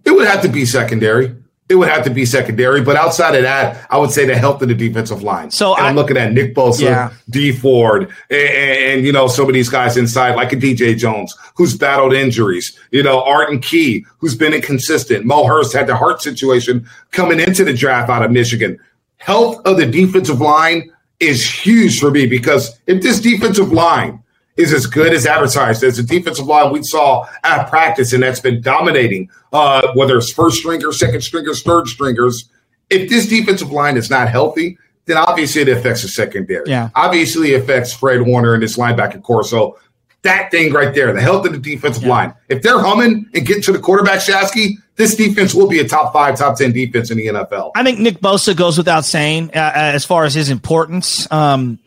It 0.04 0.12
would 0.12 0.26
have 0.26 0.42
to 0.42 0.48
be 0.48 0.64
secondary 0.64 1.34
it 1.70 1.76
would 1.76 1.88
have 1.88 2.04
to 2.04 2.10
be 2.10 2.26
secondary. 2.26 2.82
But 2.82 2.96
outside 2.96 3.36
of 3.36 3.42
that, 3.42 3.86
I 3.90 3.96
would 3.96 4.10
say 4.10 4.26
the 4.26 4.36
health 4.36 4.60
of 4.60 4.68
the 4.68 4.74
defensive 4.74 5.22
line. 5.22 5.52
So 5.52 5.72
I, 5.72 5.88
am 5.88 5.94
looking 5.94 6.16
at 6.16 6.32
Nick 6.32 6.52
Bosa, 6.52 6.82
yeah. 6.82 7.12
Dee 7.30 7.52
Ford, 7.52 8.10
and, 8.28 8.48
and, 8.48 9.06
you 9.06 9.12
know 9.12 9.28
some 9.28 9.46
of 9.46 9.54
these 9.54 9.68
guys 9.68 9.96
inside, 9.96 10.34
like 10.34 10.52
a 10.52 10.56
DJ 10.56 10.98
Jones, 10.98 11.34
who's 11.54 11.76
battled 11.76 12.12
injuries. 12.12 12.76
You 12.90 13.04
know 13.04 13.22
Arden 13.22 13.60
Key, 13.60 14.04
who's 14.18 14.34
been 14.34 14.52
inconsistent. 14.52 15.24
Mo 15.24 15.46
Hurst 15.46 15.72
had 15.72 15.86
the 15.86 15.96
heart 15.96 16.20
situation 16.20 16.86
coming 17.12 17.38
into 17.38 17.64
the 17.64 17.72
draft 17.72 18.10
out 18.10 18.24
of 18.24 18.32
Michigan. 18.32 18.76
Health 19.18 19.64
of 19.64 19.76
the 19.76 19.86
defensive 19.86 20.40
line 20.40 20.92
is 21.20 21.48
huge 21.48 22.00
for 22.00 22.10
me 22.10 22.26
because 22.26 22.80
if 22.86 23.00
this 23.00 23.20
defensive 23.20 23.72
line 23.72 24.22
is 24.60 24.72
as 24.72 24.86
good 24.86 25.12
as 25.12 25.26
advertised. 25.26 25.82
As 25.82 25.98
a 25.98 26.02
defensive 26.02 26.46
line 26.46 26.72
we 26.72 26.82
saw 26.82 27.26
at 27.42 27.68
practice, 27.68 28.12
and 28.12 28.22
that's 28.22 28.40
been 28.40 28.60
dominating, 28.60 29.30
uh, 29.52 29.92
whether 29.94 30.16
it's 30.16 30.32
first 30.32 30.58
stringers, 30.58 30.98
second 30.98 31.22
stringers, 31.22 31.62
third 31.62 31.88
stringers. 31.88 32.48
If 32.90 33.08
this 33.08 33.26
defensive 33.26 33.70
line 33.70 33.96
is 33.96 34.10
not 34.10 34.28
healthy, 34.28 34.78
then 35.06 35.16
obviously 35.16 35.62
it 35.62 35.68
affects 35.68 36.02
the 36.02 36.08
secondary. 36.08 36.68
Yeah. 36.68 36.90
Obviously 36.94 37.54
it 37.54 37.62
affects 37.62 37.92
Fred 37.92 38.22
Warner 38.22 38.54
and 38.54 38.62
this 38.62 38.76
linebacker 38.76 39.22
core. 39.22 39.44
So 39.44 39.78
that 40.22 40.50
thing 40.50 40.72
right 40.72 40.94
there, 40.94 41.12
the 41.12 41.20
health 41.20 41.46
of 41.46 41.52
the 41.52 41.58
defensive 41.58 42.02
yeah. 42.02 42.08
line. 42.08 42.34
If 42.48 42.62
they're 42.62 42.78
humming 42.78 43.26
and 43.34 43.46
getting 43.46 43.62
to 43.62 43.72
the 43.72 43.78
quarterback, 43.78 44.20
Shasky, 44.20 44.74
this 44.96 45.14
defense 45.14 45.54
will 45.54 45.68
be 45.68 45.78
a 45.78 45.88
top 45.88 46.12
five, 46.12 46.36
top 46.36 46.58
10 46.58 46.72
defense 46.72 47.10
in 47.10 47.16
the 47.16 47.26
NFL. 47.26 47.72
I 47.74 47.82
think 47.82 48.00
Nick 48.00 48.20
Bosa 48.20 48.54
goes 48.54 48.76
without 48.76 49.04
saying 49.04 49.50
uh, 49.54 49.72
as 49.74 50.04
far 50.04 50.24
as 50.24 50.34
his 50.34 50.50
importance. 50.50 51.30
Um, 51.32 51.78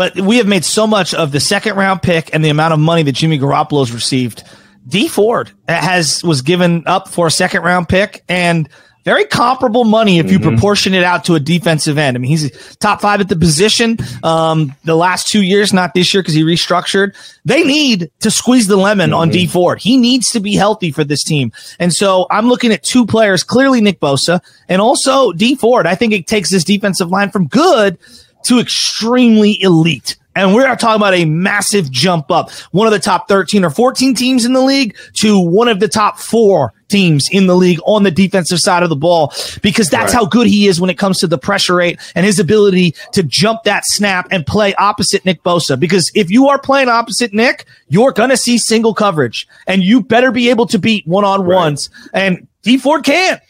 but 0.00 0.18
we 0.18 0.38
have 0.38 0.46
made 0.46 0.64
so 0.64 0.86
much 0.86 1.12
of 1.12 1.30
the 1.30 1.40
second 1.40 1.76
round 1.76 2.00
pick 2.00 2.32
and 2.32 2.42
the 2.42 2.48
amount 2.48 2.72
of 2.72 2.80
money 2.80 3.02
that 3.02 3.12
Jimmy 3.12 3.38
Garoppolo's 3.38 3.92
received. 3.92 4.42
D 4.88 5.08
Ford 5.08 5.50
has 5.68 6.24
was 6.24 6.40
given 6.40 6.84
up 6.86 7.06
for 7.06 7.26
a 7.26 7.30
second 7.30 7.64
round 7.64 7.86
pick 7.86 8.24
and 8.26 8.66
very 9.04 9.26
comparable 9.26 9.84
money 9.84 10.18
if 10.18 10.32
you 10.32 10.38
mm-hmm. 10.38 10.52
proportion 10.52 10.94
it 10.94 11.04
out 11.04 11.24
to 11.24 11.34
a 11.34 11.40
defensive 11.40 11.98
end. 11.98 12.16
I 12.16 12.18
mean, 12.18 12.30
he's 12.30 12.76
top 12.76 13.02
five 13.02 13.20
at 13.20 13.28
the 13.28 13.36
position. 13.36 13.98
Um, 14.22 14.74
the 14.84 14.94
last 14.94 15.28
two 15.28 15.42
years, 15.42 15.74
not 15.74 15.92
this 15.92 16.14
year 16.14 16.22
because 16.22 16.32
he 16.32 16.44
restructured. 16.44 17.14
They 17.44 17.62
need 17.62 18.10
to 18.20 18.30
squeeze 18.30 18.68
the 18.68 18.78
lemon 18.78 19.10
mm-hmm. 19.10 19.18
on 19.18 19.28
D 19.28 19.46
Ford. 19.46 19.80
He 19.80 19.98
needs 19.98 20.30
to 20.30 20.40
be 20.40 20.54
healthy 20.54 20.92
for 20.92 21.04
this 21.04 21.22
team. 21.22 21.52
And 21.78 21.92
so 21.92 22.26
I'm 22.30 22.48
looking 22.48 22.72
at 22.72 22.82
two 22.82 23.04
players, 23.04 23.42
clearly 23.42 23.82
Nick 23.82 24.00
Bosa 24.00 24.40
and 24.66 24.80
also 24.80 25.32
D 25.32 25.56
Ford. 25.56 25.86
I 25.86 25.94
think 25.94 26.14
it 26.14 26.26
takes 26.26 26.48
this 26.48 26.64
defensive 26.64 27.10
line 27.10 27.30
from 27.30 27.48
good 27.48 27.98
to 28.44 28.58
extremely 28.58 29.60
elite. 29.62 30.16
And 30.36 30.54
we're 30.54 30.64
talking 30.76 30.96
about 30.96 31.14
a 31.14 31.24
massive 31.24 31.90
jump 31.90 32.30
up. 32.30 32.50
One 32.70 32.86
of 32.86 32.92
the 32.92 33.00
top 33.00 33.28
13 33.28 33.64
or 33.64 33.70
14 33.70 34.14
teams 34.14 34.44
in 34.44 34.52
the 34.52 34.60
league 34.60 34.96
to 35.14 35.38
one 35.38 35.66
of 35.66 35.80
the 35.80 35.88
top 35.88 36.18
four 36.18 36.72
teams 36.88 37.28
in 37.30 37.46
the 37.46 37.56
league 37.56 37.80
on 37.84 38.04
the 38.04 38.10
defensive 38.10 38.58
side 38.60 38.82
of 38.82 38.90
the 38.90 38.96
ball 38.96 39.32
because 39.60 39.90
that's 39.90 40.14
right. 40.14 40.20
how 40.20 40.26
good 40.26 40.46
he 40.46 40.66
is 40.68 40.80
when 40.80 40.88
it 40.88 40.98
comes 40.98 41.18
to 41.18 41.26
the 41.26 41.38
pressure 41.38 41.76
rate 41.76 41.98
and 42.14 42.24
his 42.24 42.38
ability 42.38 42.94
to 43.12 43.22
jump 43.22 43.64
that 43.64 43.84
snap 43.86 44.28
and 44.30 44.46
play 44.46 44.72
opposite 44.74 45.24
Nick 45.24 45.42
Bosa. 45.42 45.78
Because 45.78 46.10
if 46.14 46.30
you 46.30 46.48
are 46.48 46.58
playing 46.58 46.88
opposite 46.88 47.34
Nick, 47.34 47.64
you're 47.88 48.12
going 48.12 48.30
to 48.30 48.36
see 48.36 48.56
single 48.56 48.94
coverage 48.94 49.48
and 49.66 49.82
you 49.82 50.00
better 50.00 50.30
be 50.30 50.48
able 50.48 50.66
to 50.66 50.78
beat 50.78 51.06
one 51.08 51.24
on 51.24 51.44
ones. 51.44 51.90
Right. 52.12 52.22
And 52.22 52.48
D 52.62 52.78
Ford 52.78 53.04
can't. 53.04 53.42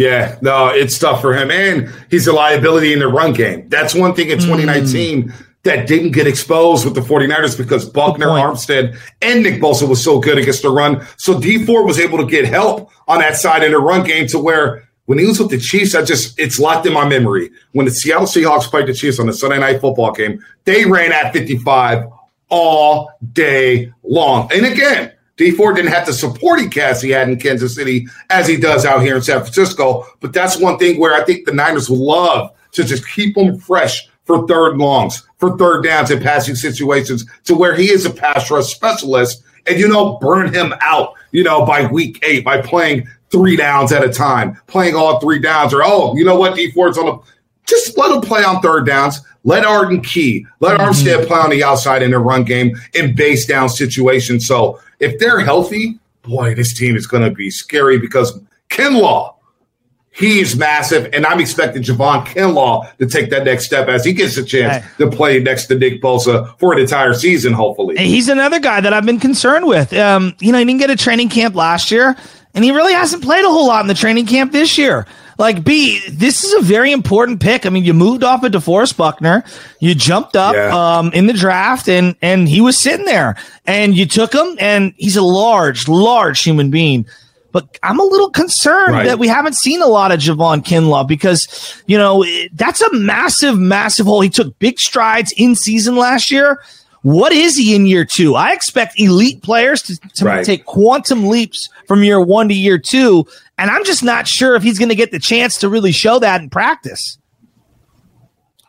Yeah, 0.00 0.38
no, 0.40 0.68
it's 0.68 0.98
tough 0.98 1.20
for 1.20 1.34
him. 1.34 1.50
And 1.50 1.92
he's 2.08 2.26
a 2.26 2.32
liability 2.32 2.94
in 2.94 3.00
the 3.00 3.08
run 3.08 3.34
game. 3.34 3.68
That's 3.68 3.94
one 3.94 4.14
thing 4.14 4.30
in 4.30 4.38
hmm. 4.38 4.46
2019 4.46 5.24
mm. 5.24 5.46
that 5.64 5.86
didn't 5.86 6.12
get 6.12 6.26
exposed 6.26 6.86
with 6.86 6.94
the 6.94 7.02
49ers 7.02 7.54
because 7.54 7.86
Buckner, 7.86 8.28
Armstead, 8.28 8.98
and 9.20 9.42
Nick 9.42 9.60
Bosa 9.60 9.86
was 9.86 10.02
so 10.02 10.18
good 10.18 10.38
against 10.38 10.62
the 10.62 10.70
run. 10.70 11.06
So 11.18 11.38
Dee 11.38 11.66
Ford 11.66 11.84
was 11.84 12.00
able 12.00 12.16
to 12.16 12.24
get 12.24 12.46
help 12.46 12.90
on 13.08 13.18
that 13.18 13.36
side 13.36 13.62
in 13.62 13.72
the 13.72 13.78
run 13.78 14.06
game 14.06 14.26
to 14.28 14.38
where 14.38 14.88
when 15.04 15.18
he 15.18 15.26
was 15.26 15.38
with 15.38 15.50
the 15.50 15.58
Chiefs, 15.58 15.94
I 15.94 16.02
just 16.02 16.38
it's 16.38 16.58
locked 16.58 16.86
in 16.86 16.94
my 16.94 17.06
memory. 17.06 17.50
When 17.72 17.84
the 17.84 17.92
Seattle 17.92 18.24
Seahawks 18.24 18.70
played 18.70 18.86
the 18.86 18.94
Chiefs 18.94 19.20
on 19.20 19.26
the 19.26 19.34
Sunday 19.34 19.58
night 19.58 19.82
football 19.82 20.12
game, 20.12 20.42
they 20.64 20.86
ran 20.86 21.12
at 21.12 21.34
55 21.34 22.06
all 22.48 23.10
day 23.34 23.92
long. 24.02 24.50
And 24.50 24.64
again, 24.64 25.12
Dee 25.40 25.52
Ford 25.52 25.74
didn't 25.74 25.92
have 25.92 26.04
the 26.04 26.12
supporting 26.12 26.68
cast 26.68 27.02
he 27.02 27.08
had 27.08 27.26
in 27.26 27.38
Kansas 27.38 27.74
City 27.74 28.06
as 28.28 28.46
he 28.46 28.58
does 28.58 28.84
out 28.84 29.00
here 29.00 29.16
in 29.16 29.22
San 29.22 29.40
Francisco. 29.40 30.04
But 30.20 30.34
that's 30.34 30.58
one 30.58 30.78
thing 30.78 31.00
where 31.00 31.14
I 31.14 31.24
think 31.24 31.46
the 31.46 31.54
Niners 31.54 31.88
would 31.88 31.98
love 31.98 32.52
to 32.72 32.84
just 32.84 33.08
keep 33.08 33.38
him 33.38 33.58
fresh 33.58 34.06
for 34.24 34.46
third 34.46 34.76
longs, 34.76 35.26
for 35.38 35.56
third 35.56 35.82
downs 35.82 36.10
and 36.10 36.22
passing 36.22 36.56
situations 36.56 37.24
to 37.44 37.54
where 37.54 37.74
he 37.74 37.90
is 37.90 38.04
a 38.04 38.10
pass 38.10 38.50
rush 38.50 38.66
specialist 38.66 39.42
and, 39.66 39.80
you 39.80 39.88
know, 39.88 40.18
burn 40.18 40.52
him 40.52 40.74
out, 40.82 41.14
you 41.30 41.42
know, 41.42 41.64
by 41.64 41.86
week 41.86 42.22
eight 42.22 42.44
by 42.44 42.60
playing 42.60 43.08
three 43.30 43.56
downs 43.56 43.92
at 43.92 44.04
a 44.04 44.12
time, 44.12 44.60
playing 44.66 44.94
all 44.94 45.20
three 45.20 45.38
downs, 45.38 45.72
or 45.72 45.82
oh, 45.82 46.14
you 46.16 46.24
know 46.26 46.38
what, 46.38 46.54
Dee 46.54 46.70
Ford's 46.70 46.98
on 46.98 47.06
the 47.06 47.18
just 47.64 47.96
let 47.96 48.10
him 48.10 48.20
play 48.20 48.44
on 48.44 48.60
third 48.60 48.84
downs. 48.84 49.20
Let 49.44 49.64
Arden 49.64 50.02
Key, 50.02 50.46
let 50.60 50.78
mm-hmm. 50.78 50.90
Armstead 50.90 51.26
play 51.26 51.38
on 51.38 51.50
the 51.50 51.64
outside 51.64 52.02
in 52.02 52.10
the 52.10 52.18
run 52.18 52.44
game 52.44 52.76
in 52.94 53.14
base 53.14 53.46
down 53.46 53.68
situations. 53.68 54.46
So 54.46 54.80
if 54.98 55.18
they're 55.18 55.40
healthy, 55.40 55.98
boy, 56.22 56.54
this 56.54 56.76
team 56.76 56.96
is 56.96 57.06
going 57.06 57.22
to 57.22 57.30
be 57.30 57.50
scary 57.50 57.98
because 57.98 58.38
Kinlaw, 58.68 59.34
he's 60.10 60.56
massive, 60.56 61.08
and 61.14 61.24
I'm 61.24 61.40
expecting 61.40 61.82
Javon 61.82 62.26
Kinlaw 62.26 62.96
to 62.98 63.06
take 63.06 63.30
that 63.30 63.44
next 63.44 63.64
step 63.64 63.88
as 63.88 64.04
he 64.04 64.12
gets 64.12 64.36
a 64.36 64.44
chance 64.44 64.84
hey. 64.84 65.04
to 65.04 65.10
play 65.10 65.40
next 65.40 65.66
to 65.66 65.78
Nick 65.78 66.02
Bosa 66.02 66.58
for 66.58 66.74
an 66.74 66.78
entire 66.78 67.14
season, 67.14 67.54
hopefully. 67.54 67.96
He's 67.96 68.28
another 68.28 68.60
guy 68.60 68.80
that 68.82 68.92
I've 68.92 69.06
been 69.06 69.20
concerned 69.20 69.66
with. 69.66 69.92
Um, 69.94 70.34
you 70.40 70.52
know, 70.52 70.58
he 70.58 70.64
didn't 70.64 70.80
get 70.80 70.90
a 70.90 70.96
training 70.96 71.30
camp 71.30 71.54
last 71.54 71.90
year. 71.90 72.16
And 72.54 72.64
he 72.64 72.72
really 72.72 72.92
hasn't 72.92 73.22
played 73.22 73.44
a 73.44 73.48
whole 73.48 73.66
lot 73.66 73.82
in 73.82 73.86
the 73.86 73.94
training 73.94 74.26
camp 74.26 74.52
this 74.52 74.76
year. 74.76 75.06
Like 75.40 75.64
B, 75.64 76.06
this 76.06 76.44
is 76.44 76.52
a 76.52 76.60
very 76.60 76.92
important 76.92 77.40
pick. 77.40 77.64
I 77.64 77.70
mean, 77.70 77.82
you 77.82 77.94
moved 77.94 78.22
off 78.22 78.44
of 78.44 78.52
DeForest 78.52 78.98
Buckner, 78.98 79.42
you 79.80 79.94
jumped 79.94 80.36
up 80.36 80.54
yeah. 80.54 80.68
um, 80.98 81.10
in 81.14 81.28
the 81.28 81.32
draft, 81.32 81.88
and 81.88 82.14
and 82.20 82.46
he 82.46 82.60
was 82.60 82.78
sitting 82.78 83.06
there, 83.06 83.36
and 83.66 83.96
you 83.96 84.04
took 84.04 84.34
him, 84.34 84.58
and 84.60 84.92
he's 84.98 85.16
a 85.16 85.22
large, 85.22 85.88
large 85.88 86.42
human 86.42 86.70
being. 86.70 87.06
But 87.52 87.78
I'm 87.82 87.98
a 87.98 88.04
little 88.04 88.28
concerned 88.28 88.92
right. 88.92 89.06
that 89.06 89.18
we 89.18 89.28
haven't 89.28 89.56
seen 89.56 89.80
a 89.80 89.86
lot 89.86 90.12
of 90.12 90.20
Javon 90.20 90.62
Kinlaw 90.62 91.08
because, 91.08 91.82
you 91.86 91.96
know, 91.96 92.22
that's 92.52 92.82
a 92.82 92.92
massive, 92.92 93.58
massive 93.58 94.04
hole. 94.04 94.20
He 94.20 94.28
took 94.28 94.56
big 94.58 94.78
strides 94.78 95.32
in 95.38 95.54
season 95.54 95.96
last 95.96 96.30
year, 96.30 96.60
what 97.02 97.32
is 97.32 97.56
he 97.56 97.74
in 97.74 97.86
year 97.86 98.04
two? 98.04 98.34
I 98.34 98.52
expect 98.52 99.00
elite 99.00 99.42
players 99.42 99.82
to, 99.82 99.96
to 100.16 100.24
right. 100.24 100.44
take 100.44 100.66
quantum 100.66 101.28
leaps 101.28 101.68
from 101.86 102.04
year 102.04 102.20
one 102.20 102.48
to 102.48 102.54
year 102.54 102.78
two. 102.78 103.26
And 103.60 103.70
I'm 103.70 103.84
just 103.84 104.02
not 104.02 104.26
sure 104.26 104.56
if 104.56 104.62
he's 104.62 104.78
going 104.78 104.88
to 104.88 104.94
get 104.94 105.10
the 105.10 105.18
chance 105.18 105.58
to 105.58 105.68
really 105.68 105.92
show 105.92 106.18
that 106.18 106.40
in 106.40 106.48
practice. 106.48 107.18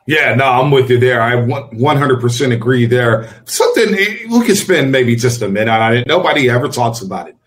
Yeah, 0.05 0.35
no, 0.35 0.43
I'm 0.43 0.69
with 0.69 0.89
you 0.89 0.99
there. 0.99 1.21
I 1.21 1.35
100% 1.35 2.53
agree 2.53 2.85
there. 2.87 3.29
Something 3.45 3.95
eh, 3.95 4.17
we 4.29 4.45
could 4.45 4.57
spend 4.57 4.91
maybe 4.91 5.15
just 5.15 5.41
a 5.41 5.47
minute 5.47 5.71
on 5.71 5.95
it. 5.95 6.07
Nobody 6.07 6.49
ever 6.49 6.67
talks 6.67 7.01
about 7.01 7.29
it. 7.29 7.37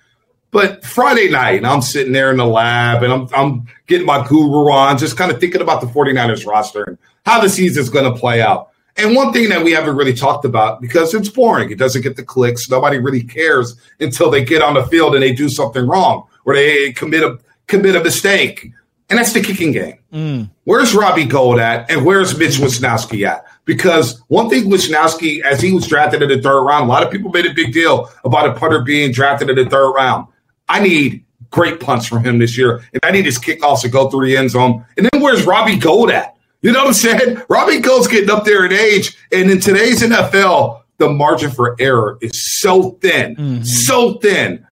But 0.53 0.87
Friday 0.87 1.29
night, 1.29 1.67
I'm 1.67 1.83
sitting 1.83 2.15
there 2.15 2.31
in 2.31 2.39
the 2.39 2.47
lab 2.47 3.03
and 3.03 3.13
I'm, 3.13 3.29
I'm 3.35 3.67
getting 3.89 4.07
my 4.07 4.27
guru 4.27 4.73
on, 4.73 4.97
just 4.97 5.19
kind 5.19 5.31
of 5.31 5.39
thinking 5.39 5.61
about 5.61 5.83
the 5.83 5.87
49ers 5.87 6.47
roster 6.47 6.85
and 6.85 6.99
how 7.27 7.43
the 7.43 7.51
season's 7.51 7.91
going 7.91 8.11
to 8.11 8.19
play 8.19 8.41
out. 8.41 8.71
And 8.97 9.15
one 9.15 9.35
thing 9.35 9.51
that 9.51 9.63
we 9.63 9.73
haven't 9.73 9.97
really 9.97 10.15
talked 10.15 10.47
about 10.47 10.81
because 10.81 11.13
it's 11.13 11.29
boring, 11.29 11.71
it 11.71 11.79
doesn't 11.79 12.01
get 12.01 12.17
the 12.17 12.23
clicks. 12.23 12.71
Nobody 12.71 12.97
really 12.97 13.23
cares 13.23 13.77
until 14.01 14.31
they 14.31 14.43
get 14.43 14.63
on 14.63 14.75
the 14.75 14.87
field 14.87 15.13
and 15.13 15.23
they 15.23 15.35
do 15.35 15.51
something 15.51 15.87
wrong 15.87 16.27
or 16.45 16.55
they 16.55 16.93
commit 16.93 17.23
a 17.23 17.39
commit 17.67 17.97
a 17.97 18.03
mistake. 18.03 18.71
And 19.11 19.19
that's 19.19 19.35
the 19.35 19.43
kicking 19.43 19.73
game. 19.73 19.99
Mm. 20.13 20.51
Where's 20.65 20.95
Robbie 20.95 21.27
Gould 21.27 21.61
at? 21.61 21.91
And 21.91 22.07
where's 22.07 22.39
Mitch 22.39 22.57
Wishnowsky 22.57 23.27
at? 23.27 23.45
Because 23.67 24.23
one 24.29 24.49
thing 24.49 24.65
Wishnowsky, 24.65 25.43
as 25.43 25.61
he 25.61 25.73
was 25.73 25.87
drafted 25.87 26.23
in 26.23 26.31
the 26.31 26.41
third 26.41 26.63
round, 26.63 26.89
a 26.89 26.89
lot 26.89 27.03
of 27.03 27.11
people 27.11 27.31
made 27.31 27.45
a 27.45 27.53
big 27.53 27.73
deal 27.73 28.11
about 28.25 28.49
a 28.49 28.55
punter 28.55 28.81
being 28.81 29.13
drafted 29.13 29.51
in 29.51 29.57
the 29.57 29.67
third 29.69 29.93
round. 29.93 30.27
I 30.69 30.81
need 30.81 31.25
great 31.51 31.81
punts 31.81 32.07
from 32.07 32.25
him 32.25 32.39
this 32.39 32.57
year, 32.57 32.83
and 32.93 33.01
I 33.03 33.11
need 33.11 33.27
his 33.27 33.39
kickoffs 33.39 33.83
to 33.83 33.89
go 33.89 34.09
through 34.09 34.27
the 34.27 34.37
end 34.37 34.51
zone. 34.51 34.85
And 34.97 35.09
then 35.11 35.23
where's 35.23 35.45
Robbie 35.45 35.77
Gould 35.77 36.11
at? 36.11 36.35
You 36.63 36.73
know 36.73 36.81
what 36.81 36.89
I'm 36.89 36.95
saying? 36.95 37.43
Robbie 37.49 37.79
Gould's 37.79 38.09
getting 38.09 38.31
up 38.31 38.45
there 38.45 38.65
in 38.65 38.73
age, 38.73 39.17
and 39.31 39.51
in 39.51 39.61
today's 39.61 40.03
NFL, 40.03 40.83
the 40.99 41.11
margin 41.11 41.51
for 41.51 41.77
error 41.79 42.19
is 42.21 42.61
so 42.61 42.93
thin, 43.03 43.37
mm-hmm. 43.37 43.63
so 43.63 44.15
thin. 44.15 44.67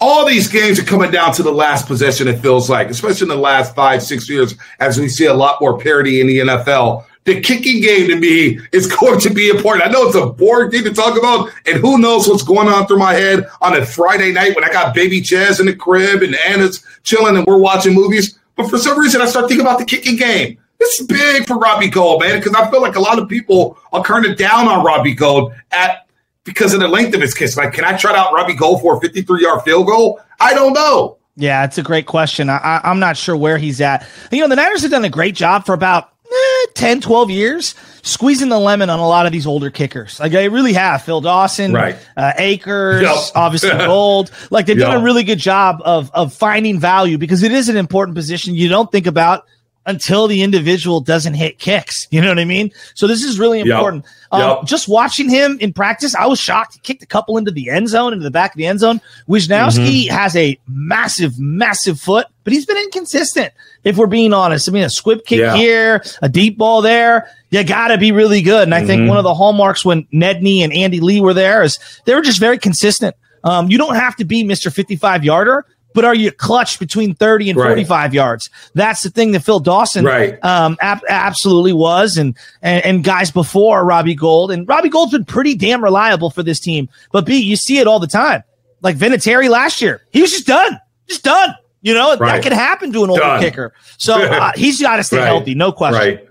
All 0.00 0.24
these 0.24 0.46
games 0.46 0.78
are 0.78 0.84
coming 0.84 1.10
down 1.10 1.32
to 1.34 1.42
the 1.42 1.50
last 1.50 1.88
possession, 1.88 2.28
it 2.28 2.40
feels 2.40 2.70
like, 2.70 2.88
especially 2.88 3.24
in 3.24 3.30
the 3.30 3.36
last 3.36 3.74
five, 3.74 4.00
six 4.00 4.28
years, 4.28 4.54
as 4.78 4.96
we 4.96 5.08
see 5.08 5.26
a 5.26 5.34
lot 5.34 5.60
more 5.60 5.76
parity 5.76 6.20
in 6.20 6.28
the 6.28 6.38
NFL. 6.38 7.04
The 7.24 7.40
kicking 7.40 7.82
game 7.82 8.06
to 8.08 8.16
me 8.16 8.60
is 8.70 8.86
going 9.00 9.18
to 9.18 9.30
be 9.30 9.48
important. 9.48 9.84
I 9.84 9.90
know 9.90 10.06
it's 10.06 10.14
a 10.14 10.26
boring 10.26 10.70
thing 10.70 10.84
to 10.84 10.94
talk 10.94 11.18
about, 11.18 11.50
and 11.66 11.80
who 11.80 11.98
knows 11.98 12.28
what's 12.28 12.44
going 12.44 12.68
on 12.68 12.86
through 12.86 13.00
my 13.00 13.12
head 13.12 13.48
on 13.60 13.76
a 13.76 13.84
Friday 13.84 14.30
night 14.30 14.54
when 14.54 14.64
I 14.64 14.68
got 14.68 14.94
baby 14.94 15.20
Chaz 15.20 15.58
in 15.58 15.66
the 15.66 15.74
crib 15.74 16.22
and 16.22 16.36
Anna's 16.36 16.84
chilling 17.02 17.36
and 17.36 17.44
we're 17.44 17.58
watching 17.58 17.92
movies. 17.92 18.38
But 18.54 18.70
for 18.70 18.78
some 18.78 19.00
reason, 19.00 19.20
I 19.20 19.26
start 19.26 19.48
thinking 19.48 19.66
about 19.66 19.80
the 19.80 19.84
kicking 19.84 20.16
game. 20.16 20.58
This 20.78 21.00
is 21.00 21.08
big 21.08 21.44
for 21.46 21.58
Robbie 21.58 21.90
Gould, 21.90 22.22
man, 22.22 22.38
because 22.38 22.54
I 22.54 22.70
feel 22.70 22.80
like 22.80 22.94
a 22.94 23.00
lot 23.00 23.18
of 23.18 23.28
people 23.28 23.76
are 23.92 24.02
kind 24.02 24.24
of 24.24 24.38
down 24.38 24.68
on 24.68 24.84
Robbie 24.84 25.14
Gould 25.14 25.52
at 25.72 26.07
because 26.48 26.72
of 26.72 26.80
the 26.80 26.88
length 26.88 27.14
of 27.14 27.20
his 27.20 27.34
kiss. 27.34 27.58
Like, 27.58 27.74
can 27.74 27.84
I 27.84 27.94
try 27.94 28.16
out 28.16 28.32
Robbie 28.32 28.54
Gould 28.54 28.80
for 28.80 28.96
a 28.96 29.00
53 29.00 29.42
yard 29.42 29.62
field 29.62 29.86
goal? 29.86 30.18
I 30.40 30.54
don't 30.54 30.72
know. 30.72 31.18
Yeah, 31.36 31.64
it's 31.64 31.76
a 31.76 31.82
great 31.82 32.06
question. 32.06 32.48
I, 32.48 32.80
am 32.82 32.98
not 32.98 33.18
sure 33.18 33.36
where 33.36 33.58
he's 33.58 33.82
at. 33.82 34.08
You 34.32 34.40
know, 34.40 34.48
the 34.48 34.56
Niners 34.56 34.80
have 34.82 34.90
done 34.90 35.04
a 35.04 35.10
great 35.10 35.34
job 35.34 35.66
for 35.66 35.74
about 35.74 36.10
eh, 36.24 36.66
10, 36.74 37.02
12 37.02 37.30
years 37.30 37.74
squeezing 38.02 38.48
the 38.48 38.58
lemon 38.58 38.88
on 38.88 38.98
a 38.98 39.06
lot 39.06 39.26
of 39.26 39.32
these 39.32 39.46
older 39.46 39.70
kickers. 39.70 40.18
Like 40.18 40.32
they 40.32 40.48
really 40.48 40.72
have. 40.72 41.02
Phil 41.02 41.20
Dawson, 41.20 41.74
right. 41.74 41.96
uh, 42.16 42.32
Akers, 42.38 43.02
yep. 43.02 43.16
obviously 43.34 43.70
Gould. 43.86 44.30
Like 44.50 44.64
they've 44.64 44.78
yep. 44.78 44.88
done 44.88 45.00
a 45.00 45.04
really 45.04 45.22
good 45.22 45.38
job 45.38 45.82
of 45.84 46.10
of 46.14 46.32
finding 46.32 46.80
value 46.80 47.18
because 47.18 47.42
it 47.42 47.52
is 47.52 47.68
an 47.68 47.76
important 47.76 48.14
position 48.16 48.54
you 48.54 48.68
don't 48.68 48.90
think 48.90 49.06
about 49.06 49.44
until 49.86 50.26
the 50.28 50.42
individual 50.42 51.00
doesn't 51.00 51.34
hit 51.34 51.58
kicks. 51.58 52.06
You 52.10 52.20
know 52.20 52.28
what 52.28 52.38
I 52.38 52.44
mean? 52.44 52.70
So 52.94 53.06
this 53.06 53.24
is 53.24 53.38
really 53.38 53.60
important. 53.60 54.04
Yep. 54.04 54.14
Um, 54.32 54.40
yep. 54.58 54.66
Just 54.66 54.88
watching 54.88 55.30
him 55.30 55.56
in 55.60 55.72
practice, 55.72 56.14
I 56.14 56.26
was 56.26 56.38
shocked. 56.38 56.74
He 56.74 56.80
kicked 56.80 57.02
a 57.02 57.06
couple 57.06 57.38
into 57.38 57.50
the 57.50 57.70
end 57.70 57.88
zone, 57.88 58.12
into 58.12 58.22
the 58.22 58.30
back 58.30 58.52
of 58.52 58.58
the 58.58 58.66
end 58.66 58.80
zone. 58.80 59.00
Wishnowsky 59.28 60.04
mm-hmm. 60.04 60.14
has 60.14 60.36
a 60.36 60.58
massive, 60.68 61.38
massive 61.38 61.98
foot, 61.98 62.26
but 62.44 62.52
he's 62.52 62.66
been 62.66 62.76
inconsistent. 62.76 63.54
If 63.82 63.96
we're 63.96 64.06
being 64.06 64.34
honest, 64.34 64.68
I 64.68 64.72
mean, 64.72 64.84
a 64.84 64.90
squib 64.90 65.24
kick 65.24 65.40
yeah. 65.40 65.56
here, 65.56 66.04
a 66.20 66.28
deep 66.28 66.58
ball 66.58 66.82
there. 66.82 67.30
You 67.50 67.64
got 67.64 67.88
to 67.88 67.98
be 67.98 68.12
really 68.12 68.42
good. 68.42 68.64
And 68.64 68.74
I 68.74 68.80
mm-hmm. 68.80 68.86
think 68.86 69.08
one 69.08 69.16
of 69.16 69.24
the 69.24 69.34
hallmarks 69.34 69.84
when 69.84 70.04
Nedney 70.12 70.60
and 70.60 70.72
Andy 70.72 71.00
Lee 71.00 71.20
were 71.20 71.34
there 71.34 71.62
is 71.62 71.78
they 72.04 72.14
were 72.14 72.22
just 72.22 72.40
very 72.40 72.58
consistent. 72.58 73.16
Um, 73.44 73.70
you 73.70 73.78
don't 73.78 73.94
have 73.94 74.16
to 74.16 74.24
be 74.24 74.44
Mr. 74.44 74.72
55 74.72 75.24
yarder, 75.24 75.64
but 75.98 76.04
are 76.04 76.14
you 76.14 76.30
clutch 76.30 76.78
between 76.78 77.12
30 77.12 77.50
and 77.50 77.58
45 77.58 78.14
yards? 78.14 78.50
That's 78.72 79.02
the 79.02 79.10
thing 79.10 79.32
that 79.32 79.40
Phil 79.40 79.58
Dawson 79.58 80.04
right. 80.04 80.38
um, 80.44 80.76
ab- 80.80 81.02
absolutely 81.08 81.72
was. 81.72 82.16
And, 82.16 82.36
and, 82.62 82.84
and 82.84 83.02
guys 83.02 83.32
before 83.32 83.84
Robbie 83.84 84.14
Gould 84.14 84.52
And 84.52 84.68
Robbie 84.68 84.90
Gould's 84.90 85.10
been 85.10 85.24
pretty 85.24 85.56
damn 85.56 85.82
reliable 85.82 86.30
for 86.30 86.44
this 86.44 86.60
team. 86.60 86.88
But 87.10 87.26
B, 87.26 87.38
you 87.38 87.56
see 87.56 87.78
it 87.78 87.88
all 87.88 87.98
the 87.98 88.06
time. 88.06 88.44
Like 88.80 88.96
Vinatieri 88.96 89.50
last 89.50 89.82
year, 89.82 90.00
he 90.12 90.20
was 90.20 90.30
just 90.30 90.46
done. 90.46 90.80
Just 91.08 91.24
done. 91.24 91.56
You 91.82 91.94
know, 91.94 92.16
right. 92.16 92.36
that 92.36 92.42
could 92.44 92.52
happen 92.52 92.92
to 92.92 93.02
an 93.02 93.10
older 93.10 93.20
done. 93.20 93.40
kicker. 93.40 93.74
So 93.96 94.22
uh, 94.22 94.52
he's 94.54 94.80
got 94.80 94.98
to 94.98 95.02
stay 95.02 95.20
healthy, 95.20 95.56
no 95.56 95.72
question. 95.72 95.98
Right. 95.98 96.28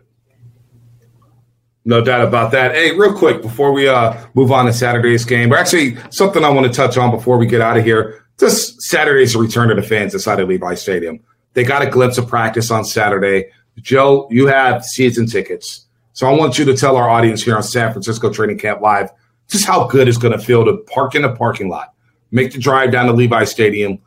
No 1.84 2.02
doubt 2.02 2.26
about 2.26 2.52
that. 2.52 2.74
Hey, 2.74 2.98
real 2.98 3.18
quick 3.18 3.42
before 3.42 3.74
we 3.74 3.90
uh, 3.90 4.16
move 4.34 4.54
on 4.54 4.66
to 4.68 4.72
Saturday's 4.72 5.26
game, 5.26 5.52
or 5.52 5.58
actually 5.58 5.98
something 6.10 6.46
I 6.46 6.50
want 6.52 6.68
to 6.68 6.72
touch 6.72 6.98
on 6.98 7.12
before 7.12 7.38
we 7.38 7.48
get 7.48 7.60
out 7.60 7.76
of 7.76 7.84
here. 7.84 8.24
This 8.38 8.76
Saturday's 8.80 9.36
return 9.36 9.70
to 9.70 9.76
the 9.76 9.82
fans 9.82 10.14
inside 10.14 10.40
of 10.40 10.48
Levi 10.48 10.76
Stadium. 10.76 11.20
They 11.54 11.64
got 11.64 11.82
a 11.82 11.90
glimpse 11.90 12.18
of 12.18 12.28
practice 12.28 12.70
on 12.70 12.86
Saturday. 12.86 13.50
Joe, 13.80 14.28
you 14.30 14.48
have 14.48 14.86
season 14.86 15.26
tickets. 15.26 15.88
So 16.14 16.28
I 16.28 16.34
want 16.34 16.60
you 16.60 16.66
to 16.66 16.78
tell 16.78 16.96
our 16.98 17.10
audience 17.10 17.44
here 17.44 17.56
on 17.56 17.64
San 17.64 17.92
Francisco 17.92 18.32
Training 18.32 18.60
Camp 18.60 18.82
Live 18.82 19.10
just 19.48 19.66
how 19.66 19.88
good 19.88 20.08
it's 20.08 20.18
going 20.18 20.38
to 20.38 20.44
feel 20.44 20.66
to 20.66 20.78
park 20.94 21.16
in 21.16 21.24
a 21.24 21.36
parking 21.36 21.70
lot, 21.70 21.94
make 22.32 22.52
the 22.52 22.60
drive 22.60 22.92
down 22.92 23.08
to 23.08 23.14
Levi 23.14 23.44
Stadium, 23.46 24.00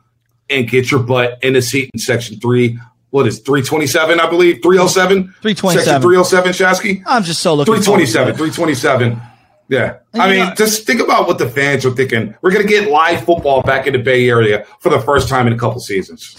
and 0.49 0.69
get 0.69 0.91
your 0.91 1.01
butt 1.01 1.39
in 1.41 1.55
a 1.55 1.61
seat 1.61 1.89
in 1.93 1.99
section 1.99 2.39
three. 2.39 2.79
What 3.09 3.27
is 3.27 3.39
327, 3.39 4.21
I 4.21 4.29
believe? 4.29 4.61
307? 4.63 5.33
327. 5.41 5.83
Section 5.83 6.01
307, 6.01 6.51
Shasky? 6.53 7.03
I'm 7.05 7.23
just 7.23 7.41
so 7.41 7.55
looking 7.55 7.73
327, 7.73 8.35
327. 8.35 9.21
Yeah. 9.71 9.99
I 10.13 10.29
mean, 10.29 10.53
just 10.57 10.85
think 10.85 10.99
about 10.99 11.27
what 11.27 11.37
the 11.37 11.49
fans 11.49 11.85
are 11.85 11.91
thinking. 11.91 12.35
We're 12.41 12.51
going 12.51 12.67
to 12.67 12.69
get 12.69 12.91
live 12.91 13.23
football 13.23 13.61
back 13.61 13.87
in 13.87 13.93
the 13.93 13.99
Bay 13.99 14.27
Area 14.27 14.65
for 14.81 14.89
the 14.89 14.99
first 14.99 15.29
time 15.29 15.47
in 15.47 15.53
a 15.53 15.57
couple 15.57 15.79
seasons. 15.79 16.35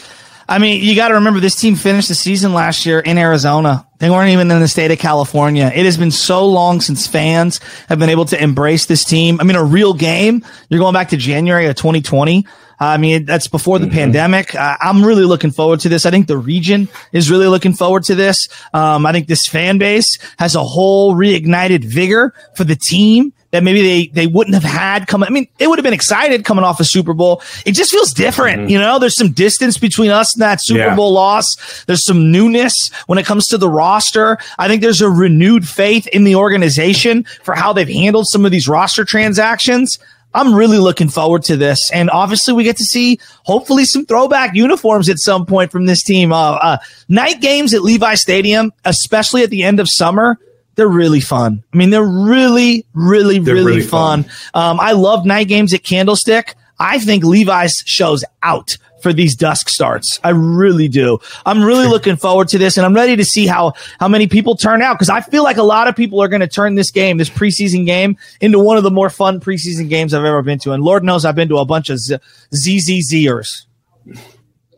I 0.51 0.59
mean, 0.59 0.83
you 0.83 0.95
got 0.95 1.09
to 1.09 1.15
remember 1.15 1.41
this 1.41 1.59
team 1.59 1.75
finished 1.75 2.09
the 2.09 2.15
season 2.15 2.53
last 2.53 2.85
year 2.85 3.01
in 3.01 3.17
Arizona. 3.17 3.87
They 4.01 4.11
weren't 4.11 4.29
even 4.29 4.51
in 4.51 4.61
the 4.61 4.69
state 4.69 4.91
of 4.91 4.99
California. 4.99 5.73
It 5.75 5.87
has 5.87 5.97
been 5.97 6.11
so 6.11 6.45
long 6.45 6.83
since 6.83 7.07
fans 7.07 7.61
have 7.89 7.99
been 7.99 8.11
able 8.11 8.27
to 8.27 8.43
embrace 8.43 8.85
this 8.85 9.03
team. 9.03 9.41
I 9.41 9.45
mean, 9.45 9.57
a 9.57 9.65
real 9.65 9.95
game. 9.95 10.45
You're 10.69 10.81
going 10.81 10.93
back 10.93 11.09
to 11.11 11.17
January 11.17 11.67
of 11.69 11.77
2020. 11.77 12.47
I 12.83 12.97
mean, 12.97 13.25
that's 13.25 13.49
before 13.49 13.79
the 13.79 13.87
mm-hmm. 13.87 13.95
pandemic. 13.95 14.55
Uh, 14.55 14.77
I'm 14.81 15.05
really 15.05 15.25
looking 15.25 15.51
forward 15.51 15.81
to 15.81 15.89
this. 15.89 16.07
I 16.07 16.11
think 16.11 16.27
the 16.27 16.37
region 16.37 16.89
is 17.13 17.31
really 17.31 17.47
looking 17.47 17.75
forward 17.75 18.05
to 18.05 18.15
this. 18.15 18.49
Um, 18.75 19.07
I 19.07 19.13
think 19.13 19.29
this 19.29 19.47
fan 19.47 19.79
base 19.79 20.19
has 20.39 20.55
a 20.55 20.63
whole 20.63 21.15
reignited 21.15 21.85
vigor 21.85 22.35
for 22.55 22.65
the 22.65 22.77
team 22.77 23.33
that 23.53 23.63
maybe 23.63 23.83
they, 23.83 24.07
they 24.09 24.27
wouldn't 24.27 24.55
have 24.55 24.65
had 24.65 25.07
coming. 25.07 25.27
I 25.27 25.31
mean, 25.31 25.47
they 25.59 25.67
would 25.67 25.79
have 25.79 25.85
been 25.85 25.93
excited 25.93 26.45
coming 26.45 26.65
off 26.65 26.81
a 26.81 26.85
Super 26.85 27.13
Bowl. 27.13 27.43
It 27.67 27.73
just 27.73 27.91
feels 27.91 28.13
different. 28.13 28.63
Mm-hmm. 28.63 28.71
You 28.71 28.79
know, 28.79 28.99
there's 28.99 29.17
some 29.17 29.33
distance 29.33 29.77
between 29.77 30.11
us 30.11 30.35
and 30.35 30.43
that 30.43 30.59
Super 30.63 30.81
yeah. 30.81 30.97
Bowl 30.97 31.13
loss. 31.13 31.85
There's 31.87 32.05
some 32.05 32.33
newness 32.33 32.91
when 33.07 33.19
it 33.19 33.27
comes 33.27 33.47
to 33.49 33.59
the 33.59 33.69
roster. 33.69 34.39
I 34.59 34.69
think 34.69 34.81
there's 34.83 35.03
a 35.03 35.11
renewed 35.11 35.69
faith 35.69 36.07
in 36.09 36.25
the 36.25 36.35
organization 36.35 37.25
for 37.43 37.55
how 37.55 37.75
they've 37.75 37.89
handled 37.89 38.27
some 38.29 38.47
of 38.47 38.51
these 38.51 38.69
roster 38.69 39.05
transactions. 39.05 39.99
I'm 40.35 40.55
really 40.55 40.79
looking 40.79 41.09
forward 41.09 41.43
to 41.45 41.57
this. 41.57 41.79
And 41.93 42.11
obviously, 42.11 42.55
we 42.55 42.65
get 42.65 42.77
to 42.79 42.85
see 42.85 43.19
hopefully 43.45 43.85
some 43.85 44.07
throwback 44.07 44.55
uniforms 44.55 45.09
at 45.09 45.19
some 45.19 45.47
point 45.47 45.71
from 45.71 45.87
this 45.87 46.03
team. 46.03 46.33
Uh, 46.33 46.53
uh, 46.53 46.79
night 47.09 47.41
games 47.41 47.75
at 47.75 47.83
Levi 47.83 48.15
Stadium, 48.15 48.73
especially 48.85 49.43
at 49.43 49.51
the 49.51 49.63
end 49.63 49.81
of 49.81 49.89
summer, 49.89 50.39
they're 50.75 50.89
really 50.89 51.21
fun. 51.21 51.63
I 51.73 51.77
mean, 51.77 51.91
they're 51.91 52.03
really, 52.03 52.87
really, 52.95 53.41
really, 53.41 53.63
really, 53.63 53.81
fun. 53.83 54.25
fun. 54.25 54.33
Um, 54.55 54.81
I 54.81 54.93
love 54.93 55.27
night 55.27 55.49
games 55.49 55.75
at 55.75 55.83
Candlestick. 55.83 56.55
I 56.79 56.99
think 56.99 57.25
Levi's 57.25 57.83
shows 57.87 58.25
out 58.43 58.77
for 59.03 59.13
these 59.13 59.35
dusk 59.35 59.69
starts. 59.69 60.21
I 60.23 60.31
really 60.31 60.89
do. 60.89 61.19
I'm 61.45 61.63
really 61.63 61.87
looking 61.87 62.17
forward 62.17 62.49
to 62.49 62.59
this 62.59 62.77
and 62.77 62.87
I'm 62.87 62.95
ready 62.95 63.17
to 63.17 63.25
see 63.25 63.47
how, 63.47 63.75
how 63.99 64.09
many 64.09 64.27
people 64.27 64.57
turn 64.57 64.81
out 64.81 64.95
because 64.95 65.11
I 65.11 65.21
feel 65.21 65.43
like 65.43 65.57
a 65.57 65.63
lot 65.63 65.89
of 65.89 65.97
people 65.97 66.23
are 66.23 66.29
going 66.29 66.41
to 66.41 66.49
turn 66.49 66.75
this 66.75 66.91
game, 66.91 67.19
this 67.19 67.31
preseason 67.31 67.85
game 67.85 68.17
into 68.41 68.59
one 68.59 68.77
of 68.77 68.83
the 68.83 68.91
more 68.91 69.11
fun 69.11 69.41
preseason 69.41 69.89
games 69.89 70.15
I've 70.15 70.25
ever 70.25 70.43
been 70.43 70.59
to. 70.61 70.73
And 70.73 70.83
Lord 70.83 71.05
knows 71.05 71.25
I've 71.25 71.35
been 71.35 71.49
to 71.49 71.59
a 71.59 71.65
bunch 71.65 71.91
of 71.91 71.99
ZZZers. 71.99 73.67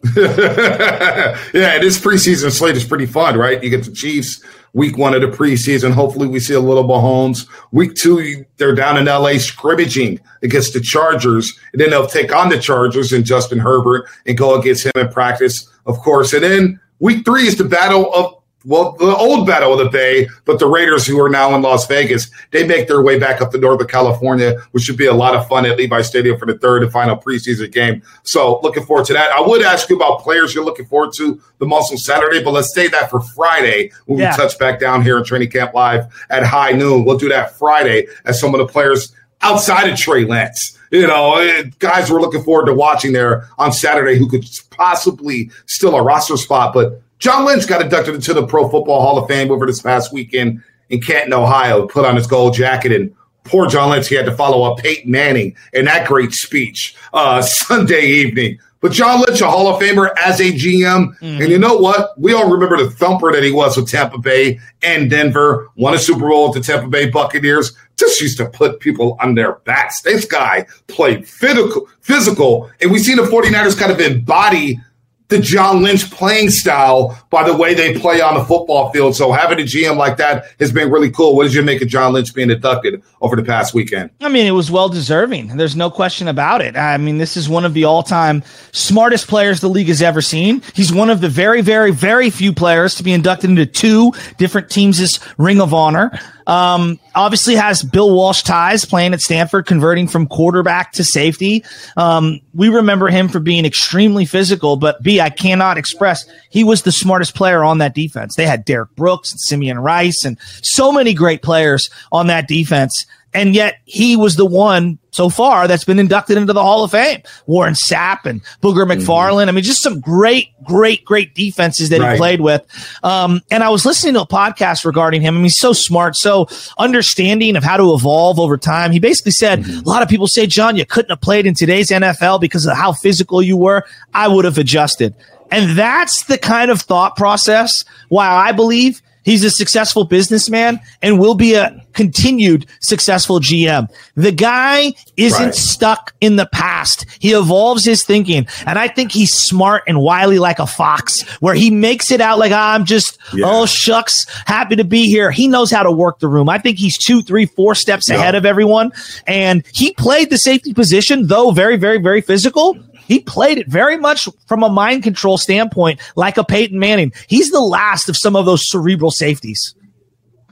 yeah, 0.16 1.78
this 1.78 1.98
preseason 1.98 2.50
slate 2.50 2.76
is 2.76 2.84
pretty 2.84 3.06
fun, 3.06 3.38
right? 3.38 3.62
You 3.62 3.70
get 3.70 3.84
the 3.84 3.92
Chiefs 3.92 4.42
week 4.74 4.98
one 4.98 5.14
of 5.14 5.22
the 5.22 5.28
preseason. 5.28 5.92
Hopefully, 5.92 6.28
we 6.28 6.38
see 6.38 6.54
a 6.54 6.60
little 6.60 6.84
Mahomes. 6.84 7.48
Week 7.72 7.94
two, 7.94 8.44
they're 8.58 8.74
down 8.74 8.98
in 8.98 9.06
LA 9.06 9.38
scrimmaging 9.38 10.20
against 10.42 10.74
the 10.74 10.80
Chargers, 10.80 11.58
and 11.72 11.80
then 11.80 11.90
they'll 11.90 12.06
take 12.06 12.34
on 12.34 12.50
the 12.50 12.58
Chargers 12.58 13.12
and 13.12 13.24
Justin 13.24 13.58
Herbert 13.58 14.06
and 14.26 14.36
go 14.36 14.58
against 14.58 14.84
him 14.84 14.92
in 14.96 15.08
practice, 15.08 15.70
of 15.86 15.98
course. 15.98 16.34
And 16.34 16.44
then 16.44 16.80
week 16.98 17.24
three 17.24 17.46
is 17.46 17.56
the 17.56 17.64
battle 17.64 18.12
of 18.12 18.43
well, 18.64 18.92
the 18.92 19.14
old 19.14 19.46
Battle 19.46 19.72
of 19.72 19.78
the 19.78 19.90
Bay, 19.90 20.26
but 20.46 20.58
the 20.58 20.66
Raiders, 20.66 21.06
who 21.06 21.20
are 21.20 21.28
now 21.28 21.54
in 21.54 21.62
Las 21.62 21.86
Vegas, 21.86 22.30
they 22.50 22.66
make 22.66 22.88
their 22.88 23.02
way 23.02 23.18
back 23.18 23.40
up 23.40 23.50
to 23.52 23.58
Northern 23.58 23.86
California, 23.86 24.58
which 24.70 24.84
should 24.84 24.96
be 24.96 25.06
a 25.06 25.12
lot 25.12 25.34
of 25.34 25.46
fun 25.48 25.66
at 25.66 25.76
Levi 25.76 26.00
Stadium 26.02 26.38
for 26.38 26.46
the 26.46 26.56
third 26.58 26.82
and 26.82 26.90
final 26.90 27.16
preseason 27.16 27.70
game. 27.70 28.02
So, 28.22 28.60
looking 28.62 28.84
forward 28.84 29.06
to 29.06 29.12
that. 29.12 29.32
I 29.32 29.40
would 29.40 29.62
ask 29.62 29.90
you 29.90 29.96
about 29.96 30.20
players 30.20 30.54
you're 30.54 30.64
looking 30.64 30.86
forward 30.86 31.12
to 31.16 31.40
the 31.58 31.66
most 31.66 31.92
on 31.92 31.98
Saturday, 31.98 32.42
but 32.42 32.52
let's 32.52 32.74
save 32.74 32.92
that 32.92 33.10
for 33.10 33.20
Friday 33.20 33.92
when 34.06 34.18
yeah. 34.18 34.30
we 34.30 34.36
touch 34.36 34.58
back 34.58 34.80
down 34.80 35.02
here 35.02 35.18
in 35.18 35.24
Training 35.24 35.50
Camp 35.50 35.74
Live 35.74 36.06
at 36.30 36.44
high 36.44 36.72
noon. 36.72 37.04
We'll 37.04 37.18
do 37.18 37.28
that 37.28 37.58
Friday 37.58 38.06
as 38.24 38.40
some 38.40 38.54
of 38.54 38.58
the 38.58 38.66
players 38.66 39.12
outside 39.42 39.90
of 39.90 39.98
Trey 39.98 40.24
Lance 40.24 40.78
you 40.94 41.08
know, 41.08 41.34
eh, 41.34 41.64
guys 41.80 42.08
we're 42.08 42.20
looking 42.20 42.42
forward 42.44 42.66
to 42.66 42.74
watching 42.74 43.12
there 43.12 43.48
on 43.58 43.72
Saturday 43.72 44.16
who 44.16 44.28
could 44.28 44.44
possibly 44.70 45.50
steal 45.66 45.96
a 45.96 46.02
roster 46.02 46.36
spot. 46.36 46.72
But 46.72 47.02
John 47.18 47.44
Lynch 47.44 47.66
got 47.66 47.82
inducted 47.82 48.14
into 48.14 48.34
the 48.34 48.46
Pro 48.46 48.68
Football 48.68 49.00
Hall 49.00 49.18
of 49.18 49.28
Fame 49.28 49.50
over 49.50 49.66
this 49.66 49.80
past 49.80 50.12
weekend 50.12 50.62
in 50.90 51.00
Canton, 51.00 51.32
Ohio, 51.32 51.86
put 51.86 52.04
on 52.04 52.16
his 52.16 52.26
gold 52.26 52.54
jacket. 52.54 52.92
And 52.92 53.14
poor 53.44 53.66
John 53.66 53.90
Lynch, 53.90 54.08
he 54.08 54.14
had 54.14 54.26
to 54.26 54.36
follow 54.36 54.62
up 54.70 54.78
Peyton 54.78 55.10
Manning 55.10 55.56
in 55.72 55.84
that 55.86 56.06
great 56.06 56.32
speech 56.32 56.96
uh, 57.12 57.40
Sunday 57.42 58.06
evening. 58.06 58.58
But 58.84 58.92
John 58.92 59.22
Lynch, 59.22 59.40
a 59.40 59.46
Hall 59.46 59.74
of 59.74 59.80
Famer 59.80 60.10
as 60.18 60.40
a 60.40 60.52
GM. 60.52 61.18
Mm-hmm. 61.18 61.40
And 61.40 61.48
you 61.48 61.58
know 61.58 61.74
what? 61.74 62.20
We 62.20 62.34
all 62.34 62.50
remember 62.50 62.76
the 62.76 62.90
thumper 62.90 63.32
that 63.32 63.42
he 63.42 63.50
was 63.50 63.78
with 63.78 63.88
Tampa 63.88 64.18
Bay 64.18 64.60
and 64.82 65.08
Denver, 65.08 65.70
won 65.76 65.94
a 65.94 65.98
Super 65.98 66.28
Bowl 66.28 66.50
with 66.50 66.62
the 66.62 66.72
Tampa 66.72 66.90
Bay 66.90 67.08
Buccaneers. 67.08 67.74
Just 67.96 68.20
used 68.20 68.36
to 68.36 68.46
put 68.46 68.80
people 68.80 69.16
on 69.22 69.36
their 69.36 69.54
backs. 69.64 70.02
This 70.02 70.26
guy 70.26 70.66
played 70.88 71.26
physical, 71.26 71.88
physical, 72.02 72.70
and 72.82 72.92
we 72.92 72.98
see 72.98 73.14
the 73.14 73.22
49ers 73.22 73.78
kind 73.78 73.90
of 73.90 74.00
embody 74.00 74.78
the 75.28 75.38
John 75.38 75.82
Lynch 75.82 76.10
playing 76.10 76.50
style 76.50 77.18
by 77.30 77.48
the 77.48 77.56
way 77.56 77.74
they 77.74 77.98
play 77.98 78.20
on 78.20 78.34
the 78.34 78.44
football 78.44 78.90
field. 78.92 79.16
So 79.16 79.32
having 79.32 79.58
a 79.58 79.62
GM 79.62 79.96
like 79.96 80.18
that 80.18 80.44
has 80.60 80.70
been 80.70 80.90
really 80.90 81.10
cool. 81.10 81.34
What 81.34 81.44
did 81.44 81.54
you 81.54 81.62
make 81.62 81.80
of 81.80 81.88
John 81.88 82.12
Lynch 82.12 82.34
being 82.34 82.50
inducted 82.50 83.02
over 83.22 83.34
the 83.34 83.42
past 83.42 83.72
weekend? 83.72 84.10
I 84.20 84.28
mean, 84.28 84.46
it 84.46 84.50
was 84.50 84.70
well 84.70 84.88
deserving. 84.88 85.56
There's 85.56 85.76
no 85.76 85.90
question 85.90 86.28
about 86.28 86.60
it. 86.60 86.76
I 86.76 86.98
mean, 86.98 87.18
this 87.18 87.36
is 87.36 87.48
one 87.48 87.64
of 87.64 87.72
the 87.72 87.84
all 87.84 88.02
time 88.02 88.42
smartest 88.72 89.26
players 89.26 89.60
the 89.60 89.68
league 89.68 89.88
has 89.88 90.02
ever 90.02 90.20
seen. 90.20 90.62
He's 90.74 90.92
one 90.92 91.08
of 91.08 91.20
the 91.20 91.28
very, 91.28 91.62
very, 91.62 91.90
very 91.90 92.28
few 92.28 92.52
players 92.52 92.94
to 92.96 93.02
be 93.02 93.12
inducted 93.12 93.50
into 93.50 93.66
two 93.66 94.12
different 94.36 94.70
teams' 94.70 95.20
Ring 95.38 95.60
of 95.60 95.72
Honor. 95.72 96.18
Um, 96.46 96.98
obviously 97.14 97.54
has 97.54 97.82
Bill 97.82 98.14
Walsh 98.14 98.42
ties 98.42 98.84
playing 98.84 99.14
at 99.14 99.20
Stanford, 99.20 99.66
converting 99.66 100.08
from 100.08 100.26
quarterback 100.26 100.92
to 100.92 101.04
safety. 101.04 101.64
Um, 101.96 102.40
we 102.54 102.68
remember 102.68 103.08
him 103.08 103.28
for 103.28 103.40
being 103.40 103.64
extremely 103.64 104.24
physical, 104.26 104.76
but 104.76 105.02
B, 105.02 105.20
I 105.20 105.30
cannot 105.30 105.78
express 105.78 106.24
he 106.50 106.64
was 106.64 106.82
the 106.82 106.92
smartest 106.92 107.34
player 107.34 107.64
on 107.64 107.78
that 107.78 107.94
defense. 107.94 108.34
They 108.36 108.46
had 108.46 108.64
Derrick 108.64 108.94
Brooks 108.94 109.30
and 109.30 109.40
Simeon 109.40 109.78
Rice 109.78 110.24
and 110.24 110.38
so 110.62 110.92
many 110.92 111.14
great 111.14 111.42
players 111.42 111.88
on 112.12 112.26
that 112.28 112.46
defense. 112.48 113.06
And 113.34 113.54
yet 113.54 113.80
he 113.84 114.14
was 114.14 114.36
the 114.36 114.46
one 114.46 114.98
so 115.10 115.28
far 115.28 115.68
that's 115.68 115.84
been 115.84 115.98
inducted 115.98 116.38
into 116.38 116.52
the 116.52 116.62
Hall 116.62 116.84
of 116.84 116.92
Fame. 116.92 117.20
Warren 117.46 117.74
Sapp 117.74 118.24
and 118.24 118.42
Booger. 118.62 118.84
McFarland. 118.84 119.42
Mm-hmm. 119.42 119.48
I 119.48 119.52
mean, 119.52 119.64
just 119.64 119.82
some 119.82 120.00
great, 120.00 120.48
great, 120.62 121.04
great 121.04 121.34
defenses 121.34 121.88
that 121.88 122.00
right. 122.00 122.12
he 122.12 122.18
played 122.18 122.40
with. 122.40 122.62
Um, 123.02 123.40
and 123.50 123.64
I 123.64 123.70
was 123.70 123.84
listening 123.84 124.14
to 124.14 124.22
a 124.22 124.26
podcast 124.26 124.84
regarding 124.84 125.20
him. 125.20 125.34
I 125.34 125.36
mean, 125.36 125.44
he's 125.44 125.58
so 125.58 125.72
smart, 125.72 126.16
so 126.16 126.48
understanding 126.78 127.56
of 127.56 127.64
how 127.64 127.76
to 127.76 127.92
evolve 127.92 128.38
over 128.38 128.56
time. 128.56 128.92
He 128.92 129.00
basically 129.00 129.32
said, 129.32 129.60
mm-hmm. 129.60 129.86
a 129.86 129.88
lot 129.88 130.02
of 130.02 130.08
people 130.08 130.28
say, 130.28 130.46
John, 130.46 130.76
you 130.76 130.86
couldn't 130.86 131.10
have 131.10 131.20
played 131.20 131.46
in 131.46 131.54
today's 131.54 131.90
NFL 131.90 132.40
because 132.40 132.66
of 132.66 132.76
how 132.76 132.92
physical 132.92 133.42
you 133.42 133.56
were. 133.56 133.84
I 134.14 134.28
would 134.28 134.44
have 134.44 134.58
adjusted. 134.58 135.14
And 135.50 135.76
that's 135.76 136.24
the 136.24 136.38
kind 136.38 136.70
of 136.70 136.80
thought 136.80 137.16
process 137.16 137.84
why 138.08 138.26
I 138.26 138.52
believe 138.52 139.00
He's 139.24 139.42
a 139.42 139.50
successful 139.50 140.04
businessman 140.04 140.80
and 141.02 141.18
will 141.18 141.34
be 141.34 141.54
a 141.54 141.84
continued 141.94 142.66
successful 142.80 143.40
GM. 143.40 143.88
The 144.16 144.32
guy 144.32 144.92
isn't 145.16 145.44
right. 145.44 145.54
stuck 145.54 146.14
in 146.20 146.36
the 146.36 146.46
past. 146.46 147.06
He 147.20 147.32
evolves 147.32 147.84
his 147.84 148.04
thinking. 148.04 148.46
And 148.66 148.78
I 148.78 148.88
think 148.88 149.12
he's 149.12 149.32
smart 149.32 149.84
and 149.86 150.00
wily 150.00 150.38
like 150.38 150.58
a 150.58 150.66
fox, 150.66 151.22
where 151.40 151.54
he 151.54 151.70
makes 151.70 152.10
it 152.10 152.20
out 152.20 152.38
like, 152.38 152.52
oh, 152.52 152.56
I'm 152.56 152.84
just, 152.84 153.18
yeah. 153.32 153.46
oh, 153.48 153.66
shucks, 153.66 154.26
happy 154.46 154.76
to 154.76 154.84
be 154.84 155.06
here. 155.06 155.30
He 155.30 155.48
knows 155.48 155.70
how 155.70 155.82
to 155.82 155.92
work 155.92 156.18
the 156.18 156.28
room. 156.28 156.48
I 156.48 156.58
think 156.58 156.78
he's 156.78 156.98
two, 156.98 157.22
three, 157.22 157.46
four 157.46 157.74
steps 157.74 158.10
ahead 158.10 158.34
of 158.34 158.44
everyone. 158.44 158.92
And 159.26 159.64
he 159.72 159.92
played 159.92 160.30
the 160.30 160.38
safety 160.38 160.74
position, 160.74 161.28
though 161.28 161.50
very, 161.50 161.76
very, 161.76 161.98
very 161.98 162.20
physical 162.20 162.76
he 163.06 163.20
played 163.20 163.58
it 163.58 163.68
very 163.68 163.96
much 163.96 164.28
from 164.46 164.62
a 164.62 164.68
mind 164.68 165.02
control 165.02 165.38
standpoint, 165.38 166.00
like 166.16 166.36
a 166.36 166.44
Peyton 166.44 166.78
Manning. 166.78 167.12
He's 167.28 167.50
the 167.50 167.60
last 167.60 168.08
of 168.08 168.16
some 168.16 168.36
of 168.36 168.46
those 168.46 168.68
cerebral 168.68 169.10
safeties. 169.10 169.74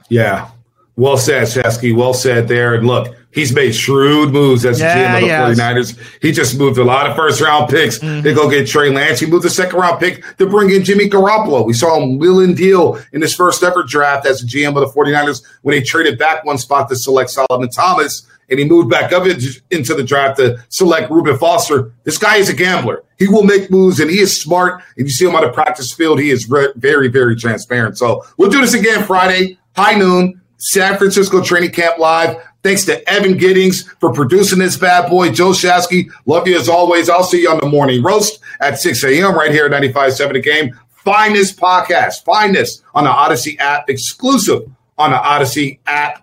Yeah. 0.09 0.49
Well 0.95 1.17
said, 1.17 1.47
Shasky. 1.47 1.95
Well 1.95 2.13
said 2.13 2.47
there. 2.47 2.75
And 2.75 2.85
look, 2.85 3.15
he's 3.31 3.51
made 3.51 3.73
shrewd 3.73 4.31
moves 4.31 4.63
as 4.63 4.79
yeah, 4.79 4.95
GM 4.95 5.15
of 5.15 5.21
the 5.21 5.27
yes. 5.27 5.59
49ers. 5.59 6.21
He 6.21 6.31
just 6.31 6.57
moved 6.57 6.77
a 6.77 6.83
lot 6.83 7.09
of 7.09 7.15
first 7.15 7.41
round 7.41 7.69
picks 7.69 7.97
mm-hmm. 7.97 8.21
to 8.21 8.33
go 8.33 8.47
get 8.47 8.67
Trey 8.67 8.91
Lance. 8.91 9.19
He 9.19 9.25
moved 9.25 9.43
a 9.45 9.49
second 9.49 9.79
round 9.79 9.99
pick 9.99 10.23
to 10.37 10.45
bring 10.45 10.69
in 10.69 10.83
Jimmy 10.83 11.09
Garoppolo. 11.09 11.65
We 11.65 11.73
saw 11.73 11.99
him 11.99 12.19
will 12.19 12.41
and 12.41 12.55
deal 12.55 12.99
in 13.11 13.21
his 13.21 13.33
first 13.33 13.63
ever 13.63 13.83
draft 13.83 14.27
as 14.27 14.43
a 14.43 14.45
GM 14.45 14.69
of 14.69 14.93
the 14.93 14.99
49ers 14.99 15.43
when 15.63 15.75
they 15.75 15.81
traded 15.81 16.19
back 16.19 16.45
one 16.45 16.59
spot 16.59 16.89
to 16.89 16.95
select 16.95 17.31
Solomon 17.31 17.69
Thomas 17.69 18.27
and 18.49 18.59
he 18.59 18.65
moved 18.65 18.89
back 18.89 19.11
up 19.11 19.25
into 19.25 19.93
the 19.93 20.03
draft 20.03 20.39
to 20.39 20.63
select 20.69 21.11
Reuben 21.11 21.37
Foster. 21.37 21.93
This 22.03 22.17
guy 22.17 22.37
is 22.37 22.49
a 22.49 22.53
gambler. 22.53 23.03
He 23.17 23.27
will 23.27 23.43
make 23.43 23.71
moves 23.71 23.99
and 23.99 24.09
he 24.09 24.19
is 24.19 24.39
smart. 24.39 24.81
If 24.97 25.05
you 25.05 25.09
see 25.11 25.25
him 25.25 25.35
on 25.35 25.43
the 25.43 25.51
practice 25.51 25.93
field, 25.93 26.19
he 26.19 26.29
is 26.29 26.49
re- 26.49 26.73
very, 26.75 27.07
very 27.07 27.35
transparent. 27.35 27.97
So 27.97 28.23
we'll 28.37 28.49
do 28.49 28.61
this 28.61 28.73
again 28.73 29.03
Friday, 29.03 29.57
high 29.75 29.95
noon, 29.95 30.41
San 30.57 30.97
Francisco 30.97 31.41
Training 31.41 31.71
Camp 31.71 31.97
Live. 31.97 32.37
Thanks 32.63 32.85
to 32.85 33.07
Evan 33.09 33.37
Giddings 33.37 33.83
for 33.99 34.13
producing 34.13 34.59
this 34.59 34.77
bad 34.77 35.09
boy. 35.09 35.31
Joe 35.31 35.49
Shasky, 35.51 36.09
love 36.25 36.47
you 36.47 36.57
as 36.57 36.69
always. 36.69 37.09
I'll 37.09 37.25
see 37.25 37.41
you 37.41 37.49
on 37.49 37.59
the 37.59 37.67
morning 37.67 38.01
roast 38.01 38.39
at 38.61 38.79
6 38.79 39.03
a.m. 39.03 39.35
right 39.35 39.51
here 39.51 39.65
at 39.65 39.71
95.7 39.71 40.33
The 40.33 40.39
Game. 40.39 40.79
Find 41.03 41.35
this 41.35 41.53
podcast. 41.53 42.23
Find 42.23 42.55
this 42.55 42.81
on 42.93 43.03
the 43.03 43.09
Audacy 43.09 43.59
app, 43.59 43.89
exclusive 43.89 44.61
on 44.97 45.11
the 45.11 45.17
Audacy 45.17 45.79
app. 45.85 46.22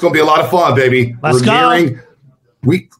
It's 0.00 0.02
going 0.02 0.14
to 0.14 0.16
be 0.16 0.22
a 0.22 0.24
lot 0.24 0.40
of 0.40 0.50
fun, 0.50 0.74
baby. 0.74 1.14
Let's 1.22 1.40
We're 1.40 1.44
go. 1.44 1.76
nearing 1.76 2.00
week 2.62 2.90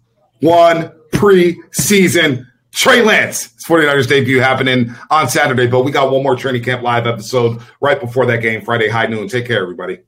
one 0.40 0.92
preseason. 1.12 2.46
Trey 2.72 3.00
Lance, 3.00 3.54
49ers 3.64 4.06
debut 4.06 4.38
happening 4.40 4.94
on 5.08 5.26
Saturday, 5.30 5.66
but 5.66 5.82
we 5.82 5.92
got 5.92 6.12
one 6.12 6.22
more 6.22 6.36
training 6.36 6.62
camp 6.62 6.82
live 6.82 7.06
episode 7.06 7.62
right 7.80 7.98
before 7.98 8.26
that 8.26 8.42
game, 8.42 8.60
Friday 8.60 8.90
high 8.90 9.06
noon. 9.06 9.28
Take 9.28 9.46
care, 9.46 9.62
everybody. 9.62 10.00